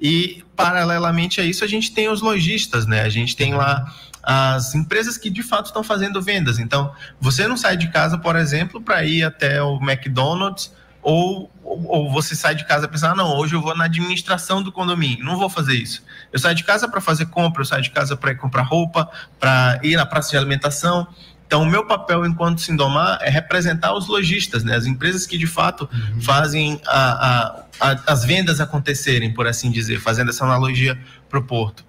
E, 0.00 0.44
paralelamente 0.54 1.40
a 1.40 1.44
isso, 1.44 1.64
a 1.64 1.68
gente 1.68 1.92
tem 1.92 2.08
os 2.08 2.20
lojistas, 2.20 2.86
né? 2.86 3.02
A 3.02 3.08
gente 3.08 3.36
tem 3.36 3.54
lá 3.54 3.92
as 4.22 4.74
empresas 4.74 5.16
que 5.16 5.30
de 5.30 5.42
fato 5.42 5.66
estão 5.66 5.84
fazendo 5.84 6.20
vendas. 6.20 6.58
Então, 6.58 6.92
você 7.20 7.46
não 7.46 7.56
sai 7.56 7.76
de 7.76 7.88
casa, 7.88 8.18
por 8.18 8.36
exemplo, 8.36 8.80
para 8.80 9.04
ir 9.04 9.22
até 9.22 9.62
o 9.62 9.76
McDonald's 9.80 10.72
ou, 11.06 11.48
ou, 11.62 12.10
você 12.10 12.34
sai 12.34 12.56
de 12.56 12.64
casa 12.64 12.88
pensando, 12.88 13.12
ah, 13.12 13.14
não, 13.14 13.36
hoje 13.36 13.54
eu 13.54 13.62
vou 13.62 13.76
na 13.76 13.84
administração 13.84 14.60
do 14.60 14.72
condomínio, 14.72 15.24
não 15.24 15.38
vou 15.38 15.48
fazer 15.48 15.74
isso. 15.74 16.02
Eu 16.32 16.38
saio 16.40 16.56
de 16.56 16.64
casa 16.64 16.88
para 16.88 17.00
fazer 17.00 17.26
compra, 17.26 17.62
eu 17.62 17.64
saio 17.64 17.80
de 17.80 17.90
casa 17.90 18.16
para 18.16 18.34
comprar 18.34 18.62
roupa, 18.62 19.08
para 19.38 19.78
ir 19.84 19.96
na 19.96 20.04
praça 20.04 20.30
de 20.30 20.36
alimentação. 20.36 21.06
Então, 21.46 21.62
o 21.62 21.66
meu 21.66 21.86
papel 21.86 22.26
enquanto 22.26 22.60
Sindomar 22.60 23.20
é 23.22 23.30
representar 23.30 23.94
os 23.94 24.08
lojistas, 24.08 24.64
né? 24.64 24.74
as 24.74 24.84
empresas 24.84 25.28
que 25.28 25.38
de 25.38 25.46
fato 25.46 25.88
uhum. 25.92 26.20
fazem 26.20 26.80
a, 26.84 26.98
a, 26.98 27.64
a, 27.78 28.00
as 28.08 28.24
vendas 28.24 28.60
acontecerem, 28.60 29.32
por 29.32 29.46
assim 29.46 29.70
dizer, 29.70 30.00
fazendo 30.00 30.30
essa 30.30 30.44
analogia 30.44 30.98
para 31.30 31.38
o 31.38 31.44
porto. 31.44 31.84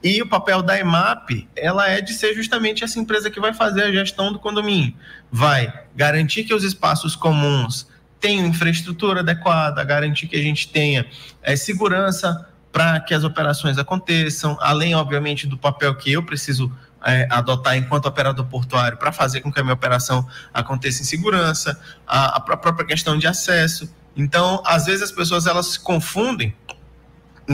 E 0.00 0.22
o 0.22 0.28
papel 0.28 0.62
da 0.62 0.78
EMAP, 0.78 1.48
ela 1.56 1.88
é 1.88 2.00
de 2.00 2.14
ser 2.14 2.34
justamente 2.34 2.84
essa 2.84 3.00
empresa 3.00 3.28
que 3.30 3.40
vai 3.40 3.52
fazer 3.52 3.82
a 3.82 3.90
gestão 3.90 4.32
do 4.32 4.38
condomínio. 4.38 4.94
Vai 5.30 5.72
garantir 5.96 6.44
que 6.44 6.54
os 6.54 6.62
espaços 6.62 7.16
comuns 7.16 7.90
tenham 8.20 8.46
infraestrutura 8.46 9.20
adequada, 9.20 9.82
garantir 9.82 10.26
que 10.26 10.36
a 10.36 10.42
gente 10.42 10.68
tenha 10.68 11.06
é, 11.42 11.56
segurança 11.56 12.46
para 12.70 13.00
que 13.00 13.14
as 13.14 13.24
operações 13.24 13.78
aconteçam, 13.78 14.56
além, 14.60 14.94
obviamente, 14.94 15.46
do 15.46 15.58
papel 15.58 15.94
que 15.94 16.12
eu 16.12 16.22
preciso 16.22 16.70
é, 17.04 17.26
adotar 17.30 17.76
enquanto 17.76 18.06
operador 18.06 18.44
portuário 18.46 18.96
para 18.96 19.10
fazer 19.10 19.40
com 19.40 19.50
que 19.50 19.58
a 19.58 19.62
minha 19.62 19.74
operação 19.74 20.26
aconteça 20.52 21.02
em 21.02 21.04
segurança, 21.04 21.80
a, 22.06 22.36
a 22.36 22.40
própria 22.40 22.86
questão 22.86 23.18
de 23.18 23.26
acesso. 23.26 23.92
Então, 24.16 24.62
às 24.64 24.86
vezes 24.86 25.02
as 25.02 25.12
pessoas 25.12 25.46
elas 25.46 25.66
se 25.66 25.80
confundem 25.80 26.54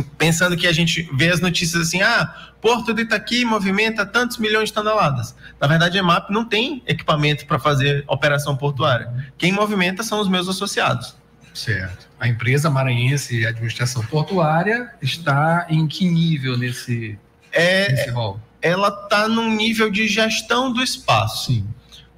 pensando 0.03 0.57
que 0.57 0.67
a 0.67 0.73
gente 0.73 1.09
vê 1.15 1.31
as 1.31 1.41
notícias 1.41 1.89
assim, 1.89 2.03
ah, 2.03 2.53
Porto 2.61 2.93
de 2.93 3.03
Itaqui 3.03 3.45
movimenta 3.45 4.05
tantos 4.05 4.39
milhões 4.39 4.69
de 4.71 4.75
toneladas. 4.75 5.35
Na 5.61 5.67
verdade, 5.67 5.99
a 5.99 6.01
EMAP 6.01 6.31
não 6.31 6.45
tem 6.45 6.83
equipamento 6.87 7.47
para 7.47 7.59
fazer 7.59 8.05
operação 8.07 8.57
portuária. 8.57 9.13
Quem 9.39 9.53
movimenta 9.53 10.03
são 10.03 10.21
os 10.21 10.29
meus 10.29 10.49
associados. 10.49 11.17
Certo. 11.55 12.09
A 12.19 12.29
empresa 12.29 12.69
maranhense 12.69 13.39
de 13.39 13.47
administração 13.47 14.05
portuária 14.05 14.91
está 15.01 15.67
em 15.69 15.87
que 15.87 16.09
nível 16.09 16.57
nesse, 16.59 17.19
é, 17.53 17.91
nesse 17.91 18.11
rol? 18.11 18.41
Ela 18.61 18.89
está 18.89 19.29
num 19.29 19.55
nível 19.55 19.91
de 19.91 20.07
gestão 20.07 20.73
do 20.73 20.83
espaço. 20.83 21.47
Sim 21.47 21.67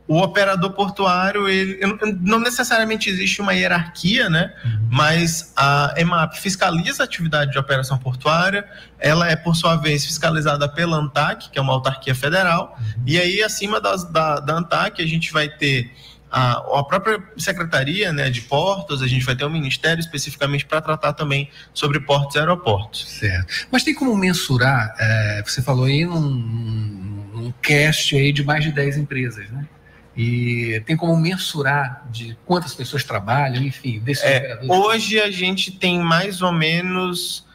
o 0.09 0.23
operador 0.23 0.71
portuário, 0.73 1.47
ele 1.47 1.79
não 2.23 2.41
necessariamente 2.41 3.11
existe 3.11 3.43
uma 3.43 3.53
hierarquia, 3.53 4.31
né? 4.31 4.55
Uhum. 4.65 4.89
Mas 4.91 5.53
a 5.55 5.95
EMAP 5.99 6.39
fiscaliza 6.41 7.03
a 7.03 7.05
atividade 7.05 7.53
de 7.53 7.59
operação 7.59 7.99
portuária, 7.99 8.67
ela 8.99 9.31
é, 9.31 9.37
por 9.37 9.55
sua 9.55 9.77
vez, 9.77 10.07
fiscalizada 10.07 10.67
pela 10.67 10.97
ANTAC, 10.97 11.51
que 11.51 11.59
é 11.59 11.63
uma 11.63 11.75
autarquia 11.75 12.15
federal, 12.15 12.75
uhum. 12.81 13.03
e 13.07 13.21
aí, 13.21 13.43
acima 13.43 13.83
das, 13.83 14.03
da, 14.11 14.41
da 14.41 14.55
ANTAC, 14.55 15.03
a 15.03 15.07
gente 15.07 15.31
vai 15.31 15.47
ter 15.47 15.93
a, 16.31 16.53
a, 16.53 16.85
própria 16.85 17.23
secretaria 17.37 18.11
né, 18.11 18.31
de 18.31 18.41
portos, 18.41 19.03
a 19.03 19.07
gente 19.07 19.27
vai 19.27 19.37
ter 19.37 19.45
um 19.45 19.51
ministério 19.51 20.01
especificamente 20.01 20.65
para 20.65 20.81
tratar 20.81 21.13
também 21.13 21.51
sobre 21.75 22.01
portos 22.01 22.35
e 22.37 22.39
aeroportos. 22.39 23.07
Certo. 23.09 23.67
Mas 23.71 23.83
tem 23.83 23.95
como 23.95 24.17
mensurar, 24.17 24.95
é, 24.99 25.43
você 25.45 25.61
falou 25.61 25.85
aí 25.85 26.07
num, 26.07 26.21
num 27.35 27.53
cast 27.61 28.17
aí 28.17 28.33
de 28.33 28.43
mais 28.43 28.65
de 28.65 28.73
10 28.73 28.97
empresas, 28.97 29.51
né? 29.51 29.67
E 30.19 30.83
tem 30.85 30.97
como 30.97 31.17
mensurar 31.17 32.05
de 32.11 32.37
quantas 32.45 32.75
pessoas 32.75 33.05
trabalham, 33.05 33.63
enfim, 33.63 34.01
desses 34.01 34.25
é, 34.25 34.59
Hoje 34.69 35.21
a 35.21 35.31
gente 35.31 35.71
tem 35.71 36.01
mais 36.01 36.43
ou 36.43 36.51
menos 36.51 37.47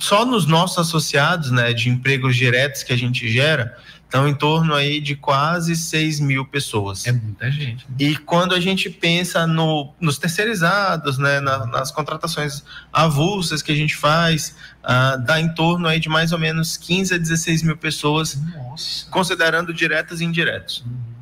só 0.00 0.26
nos 0.26 0.46
nossos 0.46 0.78
associados, 0.78 1.52
né, 1.52 1.72
de 1.72 1.88
empregos 1.90 2.34
diretos 2.34 2.82
que 2.82 2.92
a 2.92 2.96
gente 2.96 3.28
gera, 3.28 3.76
estão 4.02 4.26
em 4.26 4.34
torno 4.34 4.74
aí 4.74 5.00
de 5.00 5.14
quase 5.14 5.76
6 5.76 6.18
mil 6.18 6.44
pessoas. 6.44 7.06
É 7.06 7.12
muita 7.12 7.48
gente. 7.52 7.86
Né? 7.88 7.96
E 8.00 8.16
quando 8.16 8.52
a 8.52 8.58
gente 8.60 8.90
pensa 8.90 9.46
no, 9.46 9.94
nos 10.00 10.18
terceirizados, 10.18 11.18
né, 11.18 11.38
na, 11.38 11.66
nas 11.66 11.92
contratações 11.92 12.64
avulsas 12.92 13.62
que 13.62 13.70
a 13.70 13.76
gente 13.76 13.94
faz, 13.94 14.56
uh, 14.82 15.24
dá 15.24 15.40
em 15.40 15.54
torno 15.54 15.86
aí 15.86 16.00
de 16.00 16.08
mais 16.08 16.32
ou 16.32 16.38
menos 16.38 16.76
15 16.76 17.14
a 17.14 17.18
16 17.18 17.62
mil 17.62 17.76
pessoas, 17.76 18.36
Nossa. 18.56 19.08
considerando 19.08 19.72
diretas 19.72 20.20
e 20.20 20.24
indiretas. 20.24 20.82
Uhum. 20.84 21.17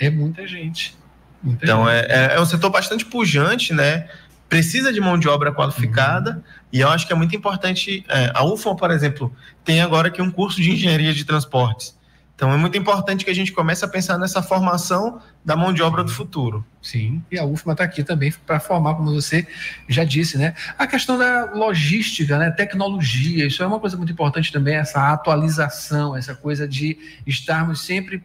É 0.00 0.10
muita 0.10 0.46
gente. 0.46 0.96
Muita 1.42 1.64
então, 1.64 1.84
gente. 1.84 2.10
É, 2.10 2.34
é 2.34 2.40
um 2.40 2.46
setor 2.46 2.70
bastante 2.70 3.04
pujante, 3.04 3.74
né? 3.74 4.08
Precisa 4.48 4.92
de 4.92 5.00
mão 5.00 5.16
de 5.16 5.28
obra 5.28 5.52
qualificada, 5.52 6.32
uhum. 6.32 6.42
e 6.72 6.80
eu 6.80 6.88
acho 6.88 7.06
que 7.06 7.12
é 7.12 7.16
muito 7.16 7.36
importante. 7.36 8.04
É, 8.08 8.32
a 8.34 8.44
UFOM, 8.44 8.74
por 8.74 8.90
exemplo, 8.90 9.32
tem 9.64 9.80
agora 9.80 10.08
aqui 10.08 10.20
um 10.20 10.30
curso 10.30 10.60
de 10.60 10.72
engenharia 10.72 11.14
de 11.14 11.24
transportes. 11.24 11.96
Então 12.40 12.50
é 12.50 12.56
muito 12.56 12.78
importante 12.78 13.22
que 13.22 13.30
a 13.30 13.34
gente 13.34 13.52
comece 13.52 13.84
a 13.84 13.88
pensar 13.88 14.16
nessa 14.16 14.42
formação 14.42 15.20
da 15.44 15.54
mão 15.54 15.74
de 15.74 15.82
obra 15.82 16.02
do 16.02 16.10
futuro. 16.10 16.64
Sim, 16.80 17.22
e 17.30 17.38
a 17.38 17.44
UFMA 17.44 17.72
está 17.72 17.84
aqui 17.84 18.02
também 18.02 18.32
para 18.46 18.58
formar, 18.58 18.94
como 18.94 19.12
você 19.12 19.46
já 19.86 20.04
disse, 20.04 20.38
né? 20.38 20.54
A 20.78 20.86
questão 20.86 21.18
da 21.18 21.52
logística, 21.52 22.38
né? 22.38 22.50
Tecnologia, 22.50 23.46
isso 23.46 23.62
é 23.62 23.66
uma 23.66 23.78
coisa 23.78 23.94
muito 23.98 24.10
importante 24.10 24.50
também, 24.50 24.76
essa 24.76 25.12
atualização, 25.12 26.16
essa 26.16 26.34
coisa 26.34 26.66
de 26.66 26.96
estarmos 27.26 27.82
sempre 27.82 28.24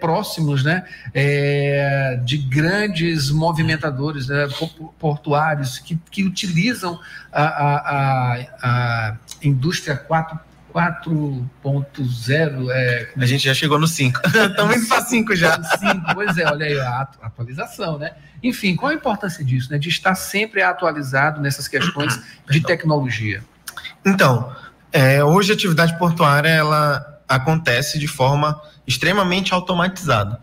próximos 0.00 0.62
né, 0.62 0.84
é, 1.12 2.20
de 2.24 2.38
grandes 2.38 3.30
movimentadores 3.30 4.28
né, 4.28 4.46
portuários 4.98 5.78
que, 5.78 5.98
que 6.10 6.24
utilizam 6.24 6.98
a, 7.32 7.42
a, 7.42 7.76
a, 7.78 8.46
a 8.62 9.16
indústria 9.42 9.96
4 9.96 10.38
4.0. 10.74 12.68
É, 12.72 13.08
a 13.16 13.26
gente 13.26 13.44
já 13.44 13.54
chegou 13.54 13.78
no 13.78 13.86
5. 13.86 14.20
Estamos 14.26 14.76
indo 14.76 14.88
para 14.88 15.02
5 15.02 15.36
já. 15.36 15.62
5, 15.62 16.14
pois 16.14 16.36
é, 16.36 16.44
olha 16.46 16.66
aí 16.66 16.80
a 16.80 17.08
atualização, 17.22 17.96
né? 17.96 18.10
Enfim, 18.42 18.74
qual 18.74 18.90
a 18.90 18.94
importância 18.94 19.44
disso, 19.44 19.70
né? 19.70 19.78
De 19.78 19.88
estar 19.88 20.16
sempre 20.16 20.62
atualizado 20.62 21.40
nessas 21.40 21.68
questões 21.68 22.20
de 22.50 22.60
tecnologia. 22.60 23.40
Então, 24.04 24.52
é, 24.92 25.22
hoje 25.22 25.52
a 25.52 25.54
atividade 25.54 25.96
portuária 25.96 26.48
ela 26.48 27.13
acontece 27.28 27.98
de 27.98 28.06
forma 28.06 28.60
extremamente 28.86 29.54
automatizada. 29.54 30.40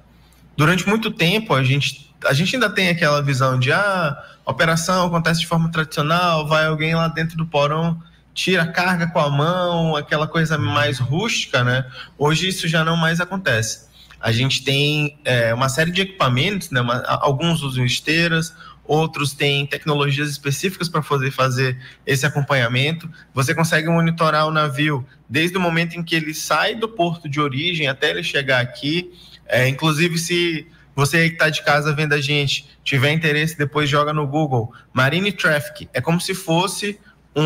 Durante 0.58 0.88
muito 0.88 1.12
tempo, 1.12 1.54
a 1.54 1.64
gente, 1.64 2.14
a 2.26 2.34
gente 2.34 2.56
ainda 2.56 2.70
tem 2.70 2.90
aquela 2.90 3.22
visão 3.22 3.58
de 3.58 3.72
ah, 3.72 4.18
a 4.46 4.52
operação 4.52 5.08
acontece 5.08 5.42
de 5.42 5.48
forma 5.48 5.72
tradicional, 5.72 6.48
vai 6.48 6.66
alguém 6.66 6.96
lá 6.96 7.08
dentro 7.08 7.38
do 7.38 7.46
porão, 7.46 8.02
tira 8.34 8.64
a 8.64 8.68
carga 8.68 9.08
com 9.08 9.20
a 9.20 9.30
mão, 9.30 9.96
aquela 9.96 10.28
coisa 10.28 10.58
mais 10.58 11.00
rústica, 11.00 11.64
né? 11.64 11.86
Hoje 12.18 12.48
isso 12.48 12.68
já 12.68 12.84
não 12.84 12.96
mais 12.96 13.20
acontece. 13.20 13.90
A 14.20 14.32
gente 14.32 14.64
tem 14.64 15.18
é, 15.26 15.54
uma 15.54 15.68
série 15.68 15.92
de 15.92 16.02
equipamentos, 16.02 16.70
né? 16.70 16.82
Uma, 16.82 17.04
alguns 17.06 17.64
usam 17.64 17.86
esteiras, 17.86 18.54
outros 18.84 19.34
têm 19.34 19.66
tecnologias 19.66 20.30
específicas 20.30 20.90
para 20.90 21.02
fazer, 21.02 21.32
fazer 21.32 21.78
esse 22.06 22.26
acompanhamento. 22.26 23.10
Você 23.34 23.54
consegue 23.54 23.88
monitorar 23.90 24.48
o 24.48 24.52
navio 24.52 25.06
desde 25.30 25.58
o 25.58 25.62
momento 25.62 25.98
em 25.98 26.04
que 26.04 26.16
ele 26.16 26.34
sai 26.34 26.76
do 26.76 26.88
porto 26.90 27.30
de 27.30 27.40
origem 27.40 27.88
até 27.88 28.10
ele 28.10 28.24
chegar 28.24 28.60
aqui. 28.60 29.12
É, 29.48 29.68
inclusive, 29.68 30.18
se 30.18 30.68
você 30.96 31.30
que 31.30 31.36
está 31.36 31.50
de 31.50 31.64
casa 31.64 31.94
vendo 31.94 32.14
a 32.14 32.22
gente 32.22 32.68
tiver 32.84 33.12
interesse, 33.12 33.58
depois 33.58 33.90
joga 33.90 34.12
no 34.14 34.28
Google 34.28 34.74
Marine 34.94 35.32
Traffic. 35.32 35.88
É 35.94 36.02
como 36.02 36.20
se 36.20 36.34
fosse 36.34 37.00
um, 37.36 37.44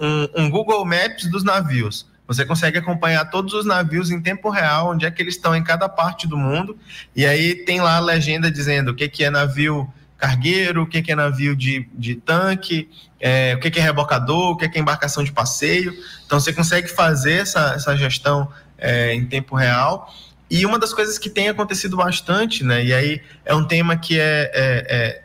um, 0.00 0.44
um 0.44 0.50
Google 0.50 0.84
Maps 0.84 1.26
dos 1.30 1.44
navios. 1.44 2.06
Você 2.26 2.44
consegue 2.44 2.76
acompanhar 2.78 3.24
todos 3.30 3.54
os 3.54 3.64
navios 3.64 4.10
em 4.10 4.20
tempo 4.20 4.50
real, 4.50 4.90
onde 4.90 5.06
é 5.06 5.10
que 5.10 5.22
eles 5.22 5.36
estão 5.36 5.56
em 5.56 5.64
cada 5.64 5.88
parte 5.88 6.26
do 6.26 6.36
mundo. 6.36 6.78
E 7.16 7.24
aí 7.24 7.54
tem 7.54 7.80
lá 7.80 7.96
a 7.96 8.00
legenda 8.00 8.50
dizendo 8.50 8.90
o 8.90 8.94
que, 8.94 9.08
que 9.08 9.24
é 9.24 9.30
navio 9.30 9.90
cargueiro, 10.18 10.82
o 10.82 10.86
que, 10.86 11.00
que 11.00 11.12
é 11.12 11.14
navio 11.14 11.56
de, 11.56 11.88
de 11.94 12.16
tanque, 12.16 12.90
é, 13.20 13.54
o 13.54 13.60
que, 13.60 13.70
que 13.70 13.78
é 13.78 13.82
rebocador, 13.82 14.50
o 14.50 14.56
que, 14.56 14.68
que 14.68 14.76
é 14.76 14.80
embarcação 14.80 15.22
de 15.22 15.32
passeio. 15.32 15.94
Então 16.26 16.38
você 16.38 16.52
consegue 16.52 16.88
fazer 16.88 17.34
essa, 17.42 17.74
essa 17.74 17.96
gestão 17.96 18.52
é, 18.76 19.14
em 19.14 19.24
tempo 19.24 19.54
real. 19.54 20.12
E 20.50 20.66
uma 20.66 20.78
das 20.78 20.92
coisas 20.92 21.18
que 21.18 21.30
tem 21.30 21.48
acontecido 21.48 21.96
bastante, 21.96 22.64
né? 22.64 22.84
E 22.84 22.92
aí 22.92 23.22
é 23.44 23.54
um 23.54 23.64
tema 23.64 23.96
que 23.96 24.18
é, 24.18 24.50
é, 24.54 25.22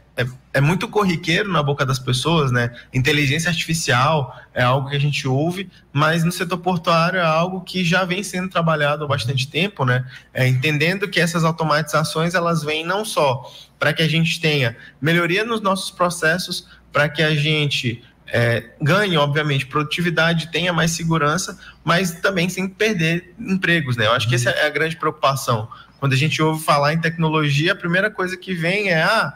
é, 0.54 0.62
muito 0.62 0.88
corriqueiro 0.88 1.52
na 1.52 1.64
boca 1.64 1.86
das 1.86 1.98
pessoas, 1.98 2.52
né? 2.52 2.72
Inteligência 2.94 3.50
artificial 3.50 4.40
é 4.54 4.62
algo 4.62 4.90
que 4.90 4.96
a 4.96 5.00
gente 5.00 5.28
ouve, 5.28 5.70
mas 5.92 6.24
no 6.24 6.32
setor 6.32 6.60
portuário 6.60 7.20
é 7.20 7.26
algo 7.26 7.62
que 7.62 7.84
já 7.84 8.06
vem 8.06 8.22
sendo 8.22 8.50
trabalhado 8.50 9.04
há 9.04 9.08
bastante 9.08 9.48
tempo, 9.48 9.84
né? 9.84 10.06
É, 10.34 10.48
entendendo 10.48 11.10
que 11.10 11.20
essas 11.20 11.44
automatizações 11.44 12.36
elas 12.36 12.64
vêm 12.64 12.86
não 12.86 13.04
só 13.04 13.52
para 13.80 13.92
que 13.92 14.04
a 14.04 14.08
gente 14.08 14.40
tenha 14.40 14.78
melhoria 15.02 15.44
nos 15.44 15.60
nossos 15.60 15.90
processos, 15.90 16.68
para 16.92 17.10
que 17.10 17.24
a 17.24 17.34
gente 17.34 18.04
é, 18.28 18.70
ganhe, 18.80 19.18
obviamente, 19.18 19.66
produtividade, 19.66 20.52
tenha 20.52 20.72
mais 20.72 20.92
segurança, 20.92 21.60
mas 21.84 22.12
também 22.22 22.48
sem 22.48 22.68
perder 22.68 23.34
empregos, 23.40 23.98
né? 23.98 24.06
Eu 24.06 24.12
acho 24.12 24.30
que 24.30 24.36
essa 24.36 24.52
é 24.52 24.68
a 24.68 24.70
grande 24.70 24.96
preocupação. 24.98 25.68
Quando 26.00 26.14
a 26.14 26.18
gente 26.18 26.42
ouve 26.42 26.64
falar 26.64 26.94
em 26.94 27.02
tecnologia, 27.02 27.72
a 27.72 27.76
primeira 27.76 28.12
coisa 28.12 28.38
que 28.38 28.54
vem 28.54 28.90
é 28.90 29.02
ah, 29.02 29.34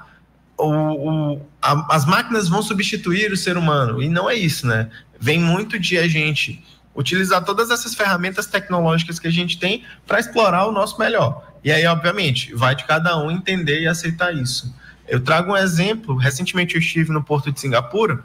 o, 0.57 1.33
o, 1.33 1.41
a, 1.61 1.95
as 1.95 2.05
máquinas 2.05 2.49
vão 2.49 2.61
substituir 2.61 3.31
o 3.31 3.37
ser 3.37 3.57
humano. 3.57 4.01
E 4.01 4.09
não 4.09 4.29
é 4.29 4.35
isso, 4.35 4.65
né? 4.65 4.89
Vem 5.19 5.39
muito 5.39 5.79
de 5.79 5.97
a 5.97 6.07
gente 6.07 6.63
utilizar 6.95 7.43
todas 7.43 7.69
essas 7.69 7.93
ferramentas 7.93 8.47
tecnológicas 8.47 9.19
que 9.19 9.27
a 9.27 9.31
gente 9.31 9.59
tem 9.59 9.83
para 10.05 10.19
explorar 10.19 10.65
o 10.65 10.71
nosso 10.71 10.99
melhor. 10.99 11.53
E 11.63 11.71
aí, 11.71 11.85
obviamente, 11.85 12.53
vai 12.55 12.75
de 12.75 12.85
cada 12.85 13.17
um 13.17 13.29
entender 13.29 13.81
e 13.81 13.87
aceitar 13.87 14.33
isso. 14.33 14.73
Eu 15.07 15.19
trago 15.19 15.51
um 15.51 15.57
exemplo. 15.57 16.15
Recentemente 16.15 16.75
eu 16.75 16.81
estive 16.81 17.11
no 17.11 17.23
porto 17.23 17.51
de 17.51 17.59
Singapura. 17.59 18.23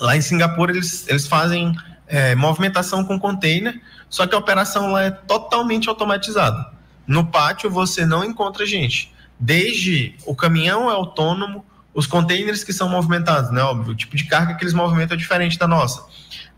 Lá 0.00 0.16
em 0.16 0.20
Singapura 0.20 0.72
eles, 0.72 1.06
eles 1.06 1.26
fazem 1.26 1.76
é, 2.08 2.34
movimentação 2.34 3.04
com 3.04 3.18
container, 3.18 3.80
só 4.08 4.26
que 4.26 4.34
a 4.34 4.38
operação 4.38 4.90
lá 4.90 5.04
é 5.04 5.10
totalmente 5.10 5.88
automatizada. 5.88 6.72
No 7.06 7.26
pátio 7.26 7.70
você 7.70 8.04
não 8.04 8.24
encontra 8.24 8.66
gente 8.66 9.12
desde 9.42 10.14
o 10.24 10.36
caminhão 10.36 10.88
é 10.88 10.94
autônomo, 10.94 11.66
os 11.92 12.06
containers 12.06 12.62
que 12.62 12.72
são 12.72 12.88
movimentados, 12.88 13.50
né? 13.50 13.60
Óbvio, 13.60 13.92
o 13.92 13.96
tipo 13.96 14.14
de 14.16 14.24
carga 14.24 14.54
que 14.54 14.62
eles 14.62 14.72
movimentam 14.72 15.16
é 15.16 15.18
diferente 15.18 15.58
da 15.58 15.66
nossa. 15.66 16.06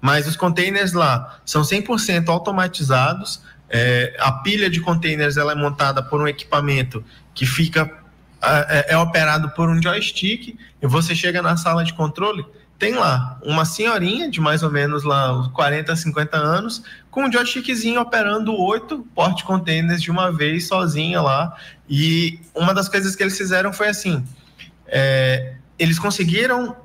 Mas 0.02 0.28
os 0.28 0.36
containers 0.36 0.92
lá 0.92 1.38
são 1.46 1.62
100% 1.62 2.28
automatizados. 2.28 3.40
É, 3.70 4.14
a 4.20 4.30
pilha 4.30 4.68
de 4.68 4.80
containers 4.80 5.38
ela 5.38 5.52
é 5.52 5.54
montada 5.54 6.02
por 6.02 6.20
um 6.20 6.28
equipamento 6.28 7.02
que 7.34 7.46
fica 7.46 7.90
é, 8.42 8.92
é 8.92 8.98
operado 8.98 9.48
por 9.52 9.70
um 9.70 9.82
joystick 9.82 10.54
e 10.82 10.86
você 10.86 11.14
chega 11.14 11.40
na 11.40 11.56
sala 11.56 11.84
de 11.84 11.94
controle 11.94 12.44
tem 12.84 12.94
lá 12.94 13.38
uma 13.42 13.64
senhorinha 13.64 14.30
de 14.30 14.42
mais 14.42 14.62
ou 14.62 14.70
menos 14.70 15.04
lá 15.04 15.48
40, 15.54 15.96
50 15.96 16.36
anos, 16.36 16.82
com 17.10 17.24
um 17.24 17.32
joystickzinho 17.32 17.98
operando 17.98 18.54
oito 18.54 19.06
porte 19.14 19.42
containers 19.42 20.02
de 20.02 20.10
uma 20.10 20.30
vez 20.30 20.68
sozinha 20.68 21.22
lá. 21.22 21.56
E 21.88 22.38
uma 22.54 22.74
das 22.74 22.86
coisas 22.86 23.16
que 23.16 23.22
eles 23.22 23.38
fizeram 23.38 23.72
foi 23.72 23.88
assim: 23.88 24.22
é, 24.86 25.54
eles 25.78 25.98
conseguiram 25.98 26.76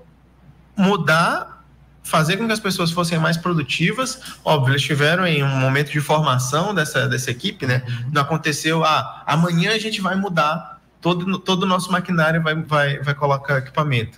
mudar, 0.77 1.65
fazer 2.01 2.37
com 2.37 2.47
que 2.47 2.53
as 2.53 2.61
pessoas 2.61 2.91
fossem 2.91 3.19
mais 3.19 3.35
produtivas. 3.35 4.21
Óbvio, 4.45 4.71
eles 4.71 4.83
tiveram 4.83 5.27
em 5.27 5.43
um 5.43 5.59
momento 5.59 5.91
de 5.91 5.99
formação 5.99 6.73
dessa, 6.73 7.09
dessa 7.09 7.29
equipe, 7.29 7.67
né? 7.67 7.83
Uhum. 7.85 8.11
Não 8.13 8.21
aconteceu, 8.21 8.85
ah, 8.85 9.21
amanhã 9.27 9.71
a 9.71 9.79
gente 9.79 9.99
vai 9.99 10.15
mudar 10.15 10.79
todo, 11.01 11.39
todo 11.39 11.63
o 11.63 11.65
nosso 11.65 11.91
maquinário 11.91 12.41
vai, 12.41 12.55
vai, 12.55 12.99
vai 12.99 13.13
colocar 13.13 13.57
equipamento. 13.57 14.17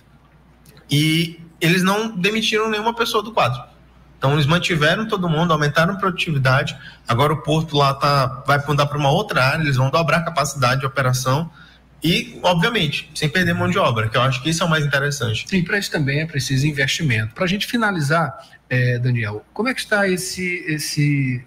E 0.88 1.41
eles 1.62 1.82
não 1.82 2.14
demitiram 2.14 2.68
nenhuma 2.68 2.92
pessoa 2.92 3.22
do 3.22 3.32
quadro. 3.32 3.62
Então 4.18 4.34
eles 4.34 4.46
mantiveram 4.46 5.06
todo 5.06 5.28
mundo, 5.28 5.52
aumentaram 5.52 5.94
a 5.94 5.96
produtividade. 5.96 6.76
Agora 7.08 7.32
o 7.32 7.42
porto 7.42 7.76
lá 7.76 7.94
tá, 7.94 8.42
vai 8.46 8.62
mudar 8.66 8.86
para 8.86 8.98
uma 8.98 9.10
outra 9.10 9.44
área, 9.44 9.62
eles 9.62 9.76
vão 9.76 9.90
dobrar 9.90 10.18
a 10.18 10.22
capacidade 10.22 10.80
de 10.80 10.86
operação 10.86 11.50
e, 12.02 12.38
obviamente, 12.42 13.08
sem 13.14 13.28
perder 13.28 13.54
mão 13.54 13.70
de 13.70 13.78
obra, 13.78 14.08
que 14.08 14.16
eu 14.16 14.22
acho 14.22 14.42
que 14.42 14.50
isso 14.50 14.62
é 14.62 14.66
o 14.66 14.68
mais 14.68 14.84
interessante. 14.84 15.46
E 15.52 15.62
para 15.62 15.78
isso 15.78 15.90
também 15.90 16.20
é 16.20 16.26
preciso 16.26 16.66
investimento. 16.66 17.32
Para 17.32 17.44
a 17.44 17.48
gente 17.48 17.66
finalizar, 17.66 18.36
é, 18.68 18.98
Daniel, 18.98 19.44
como 19.52 19.68
é 19.68 19.74
que 19.74 19.80
está 19.80 20.08
esse, 20.08 20.64
esse 20.66 21.44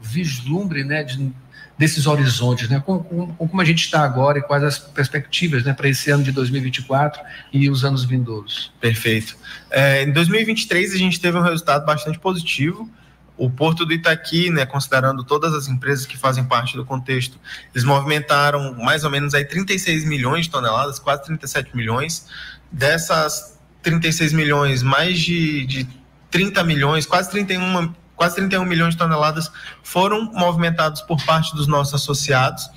vislumbre 0.00 0.82
né, 0.82 1.04
de 1.04 1.30
desses 1.78 2.06
horizontes, 2.06 2.68
né? 2.68 2.82
Como, 2.84 3.04
como, 3.04 3.36
como, 3.36 3.62
a 3.62 3.64
gente 3.64 3.84
está 3.84 4.02
agora 4.02 4.38
e 4.38 4.42
quais 4.42 4.64
as 4.64 4.78
perspectivas 4.78 5.62
né, 5.62 5.72
para 5.72 5.88
esse 5.88 6.10
ano 6.10 6.24
de 6.24 6.32
2024 6.32 7.22
e 7.52 7.70
os 7.70 7.84
anos 7.84 8.04
vindouros. 8.04 8.72
Perfeito. 8.80 9.36
É, 9.70 10.02
em 10.02 10.12
2023 10.12 10.92
a 10.92 10.98
gente 10.98 11.20
teve 11.20 11.38
um 11.38 11.42
resultado 11.42 11.86
bastante 11.86 12.18
positivo. 12.18 12.90
O 13.36 13.48
Porto 13.48 13.86
do 13.86 13.92
Itaqui, 13.92 14.50
né, 14.50 14.66
considerando 14.66 15.22
todas 15.22 15.54
as 15.54 15.68
empresas 15.68 16.04
que 16.04 16.18
fazem 16.18 16.44
parte 16.44 16.76
do 16.76 16.84
contexto, 16.84 17.38
eles 17.72 17.84
movimentaram 17.84 18.74
mais 18.74 19.04
ou 19.04 19.10
menos 19.10 19.32
aí 19.32 19.44
36 19.44 20.04
milhões 20.04 20.46
de 20.46 20.50
toneladas, 20.50 20.98
quase 20.98 21.24
37 21.26 21.76
milhões. 21.76 22.26
Dessas 22.72 23.56
36 23.82 24.32
milhões, 24.32 24.82
mais 24.82 25.20
de, 25.20 25.64
de 25.66 25.88
30 26.32 26.64
milhões, 26.64 27.06
quase 27.06 27.30
31 27.30 27.94
quase 28.18 28.34
31 28.36 28.64
milhões 28.66 28.94
de 28.94 28.98
toneladas 28.98 29.50
foram 29.82 30.24
movimentados 30.32 31.00
por 31.00 31.24
parte 31.24 31.54
dos 31.54 31.66
nossos 31.66 31.94
associados 31.94 32.68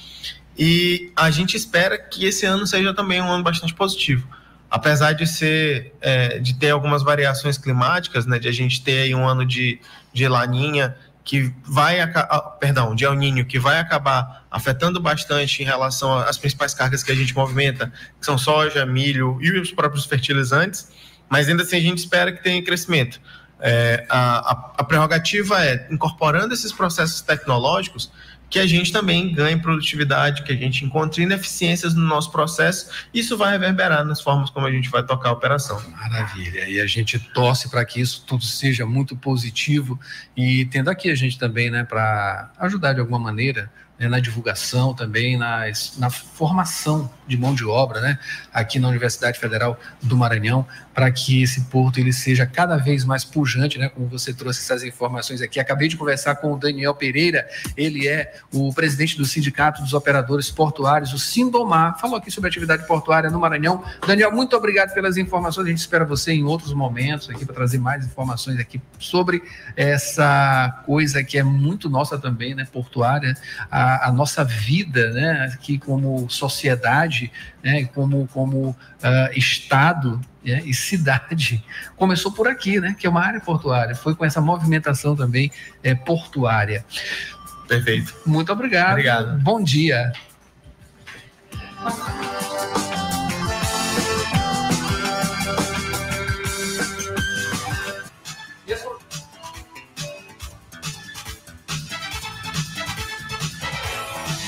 e 0.57 1.11
a 1.15 1.31
gente 1.31 1.57
espera 1.57 1.97
que 1.97 2.25
esse 2.25 2.45
ano 2.45 2.67
seja 2.67 2.93
também 2.93 3.21
um 3.21 3.31
ano 3.31 3.43
bastante 3.43 3.73
positivo. 3.73 4.27
Apesar 4.69 5.13
de 5.13 5.25
ser, 5.25 5.93
é, 5.99 6.39
de 6.39 6.53
ter 6.53 6.69
algumas 6.69 7.03
variações 7.03 7.57
climáticas, 7.57 8.25
né, 8.25 8.39
de 8.39 8.47
a 8.47 8.51
gente 8.51 8.81
ter 8.81 9.13
um 9.15 9.27
ano 9.27 9.45
de, 9.45 9.81
de 10.13 10.27
laninha 10.27 10.95
que 11.23 11.53
vai, 11.63 11.97
perdão, 12.59 12.95
de 12.95 13.05
El 13.05 13.15
Ninho, 13.15 13.45
que 13.45 13.59
vai 13.59 13.79
acabar 13.79 14.45
afetando 14.49 14.99
bastante 14.99 15.61
em 15.61 15.65
relação 15.65 16.17
às 16.17 16.37
principais 16.37 16.73
cargas 16.73 17.03
que 17.03 17.11
a 17.11 17.15
gente 17.15 17.35
movimenta, 17.35 17.91
que 18.19 18.25
são 18.25 18.37
soja, 18.37 18.85
milho 18.85 19.37
e 19.41 19.59
os 19.59 19.71
próprios 19.71 20.05
fertilizantes, 20.05 20.91
mas 21.29 21.47
ainda 21.47 21.63
assim 21.63 21.77
a 21.77 21.81
gente 21.81 21.99
espera 21.99 22.31
que 22.31 22.43
tenha 22.43 22.63
crescimento. 22.63 23.19
É, 23.61 24.05
a, 24.09 24.73
a, 24.77 24.83
prerrogativa 24.83 25.63
é, 25.63 25.87
incorporando 25.91 26.53
esses 26.53 26.71
processos 26.71 27.21
tecnológicos, 27.21 28.11
que 28.51 28.59
a 28.59 28.67
gente 28.67 28.91
também 28.91 29.33
ganhe 29.33 29.57
produtividade, 29.57 30.43
que 30.43 30.51
a 30.51 30.55
gente 30.55 30.83
encontre 30.83 31.23
ineficiências 31.23 31.95
no 31.95 32.01
nosso 32.01 32.29
processo, 32.33 32.89
isso 33.13 33.37
vai 33.37 33.51
reverberar 33.51 34.03
nas 34.03 34.19
formas 34.19 34.49
como 34.49 34.67
a 34.67 34.71
gente 34.71 34.89
vai 34.89 35.01
tocar 35.03 35.29
a 35.29 35.31
operação. 35.31 35.81
Maravilha, 35.91 36.67
e 36.67 36.81
a 36.81 36.85
gente 36.85 37.17
torce 37.17 37.69
para 37.69 37.85
que 37.85 38.01
isso 38.01 38.25
tudo 38.27 38.43
seja 38.43 38.85
muito 38.85 39.15
positivo. 39.15 39.97
E 40.35 40.65
tendo 40.65 40.89
aqui 40.89 41.09
a 41.09 41.15
gente 41.15 41.39
também, 41.39 41.71
né, 41.71 41.85
para 41.85 42.51
ajudar 42.59 42.91
de 42.91 42.99
alguma 42.99 43.19
maneira 43.19 43.71
né, 44.01 44.07
na 44.07 44.19
divulgação 44.19 44.95
também, 44.95 45.37
nas, 45.37 45.93
na 45.97 46.09
formação 46.09 47.07
de 47.27 47.37
mão 47.37 47.53
de 47.53 47.63
obra, 47.63 48.01
né, 48.01 48.17
aqui 48.51 48.79
na 48.79 48.89
Universidade 48.89 49.37
Federal 49.37 49.79
do 50.01 50.17
Maranhão, 50.17 50.65
para 50.91 51.09
que 51.11 51.43
esse 51.43 51.61
porto 51.61 51.99
ele 51.99 52.11
seja 52.11 52.45
cada 52.45 52.77
vez 52.77 53.05
mais 53.05 53.23
pujante, 53.23 53.77
né, 53.77 53.89
como 53.89 54.07
você 54.07 54.33
trouxe 54.33 54.59
essas 54.59 54.83
informações 54.83 55.39
aqui. 55.39 55.59
Acabei 55.59 55.87
de 55.87 55.95
conversar 55.95 56.35
com 56.35 56.51
o 56.51 56.57
Daniel 56.57 56.95
Pereira, 56.95 57.47
ele 57.77 58.07
é 58.07 58.33
o 58.51 58.73
presidente 58.73 59.15
do 59.15 59.23
Sindicato 59.23 59.83
dos 59.83 59.93
Operadores 59.93 60.49
Portuários, 60.49 61.13
o 61.13 61.19
Sindomar, 61.19 61.99
falou 61.99 62.17
aqui 62.17 62.31
sobre 62.31 62.47
a 62.47 62.49
atividade 62.49 62.87
portuária 62.87 63.29
no 63.29 63.39
Maranhão. 63.39 63.83
Daniel, 64.05 64.31
muito 64.31 64.57
obrigado 64.57 64.93
pelas 64.95 65.15
informações, 65.15 65.67
a 65.67 65.69
gente 65.69 65.79
espera 65.79 66.03
você 66.03 66.33
em 66.33 66.43
outros 66.43 66.73
momentos 66.73 67.29
aqui 67.29 67.45
para 67.45 67.53
trazer 67.53 67.77
mais 67.77 68.03
informações 68.03 68.59
aqui 68.59 68.81
sobre 68.97 69.43
essa 69.75 70.81
coisa 70.87 71.23
que 71.23 71.37
é 71.37 71.43
muito 71.43 71.87
nossa 71.87 72.17
também, 72.17 72.55
né, 72.55 72.65
portuária, 72.65 73.37
a, 73.91 74.09
a 74.09 74.11
nossa 74.11 74.43
vida, 74.43 75.11
né, 75.11 75.51
aqui 75.53 75.77
como 75.77 76.29
sociedade, 76.29 77.31
né, 77.63 77.85
como, 77.85 78.27
como 78.27 78.69
uh, 78.69 78.75
Estado 79.33 80.19
né, 80.43 80.61
e 80.65 80.73
cidade. 80.73 81.63
Começou 81.95 82.31
por 82.31 82.47
aqui, 82.47 82.79
né, 82.79 82.95
que 82.97 83.05
é 83.05 83.09
uma 83.09 83.21
área 83.21 83.39
portuária, 83.39 83.95
foi 83.95 84.15
com 84.15 84.25
essa 84.25 84.41
movimentação 84.41 85.15
também 85.15 85.51
é, 85.83 85.93
portuária. 85.93 86.85
Perfeito. 87.67 88.13
Muito 88.25 88.51
obrigado. 88.51 88.91
Obrigado. 88.91 89.39
Bom 89.39 89.63
dia. 89.63 90.11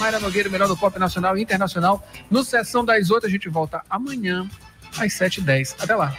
Mayra 0.04 0.20
Nogueira, 0.20 0.50
melhor 0.50 0.68
do 0.68 0.76
pop 0.76 1.00
nacional 1.00 1.38
e 1.38 1.42
internacional. 1.42 2.06
No 2.30 2.44
Sessão 2.44 2.84
das 2.84 3.10
Oito, 3.10 3.26
a 3.26 3.30
gente 3.30 3.48
volta 3.48 3.82
amanhã, 3.90 4.46
às 4.98 5.14
7h10. 5.14 5.76
Até 5.82 5.96
lá. 5.96 6.14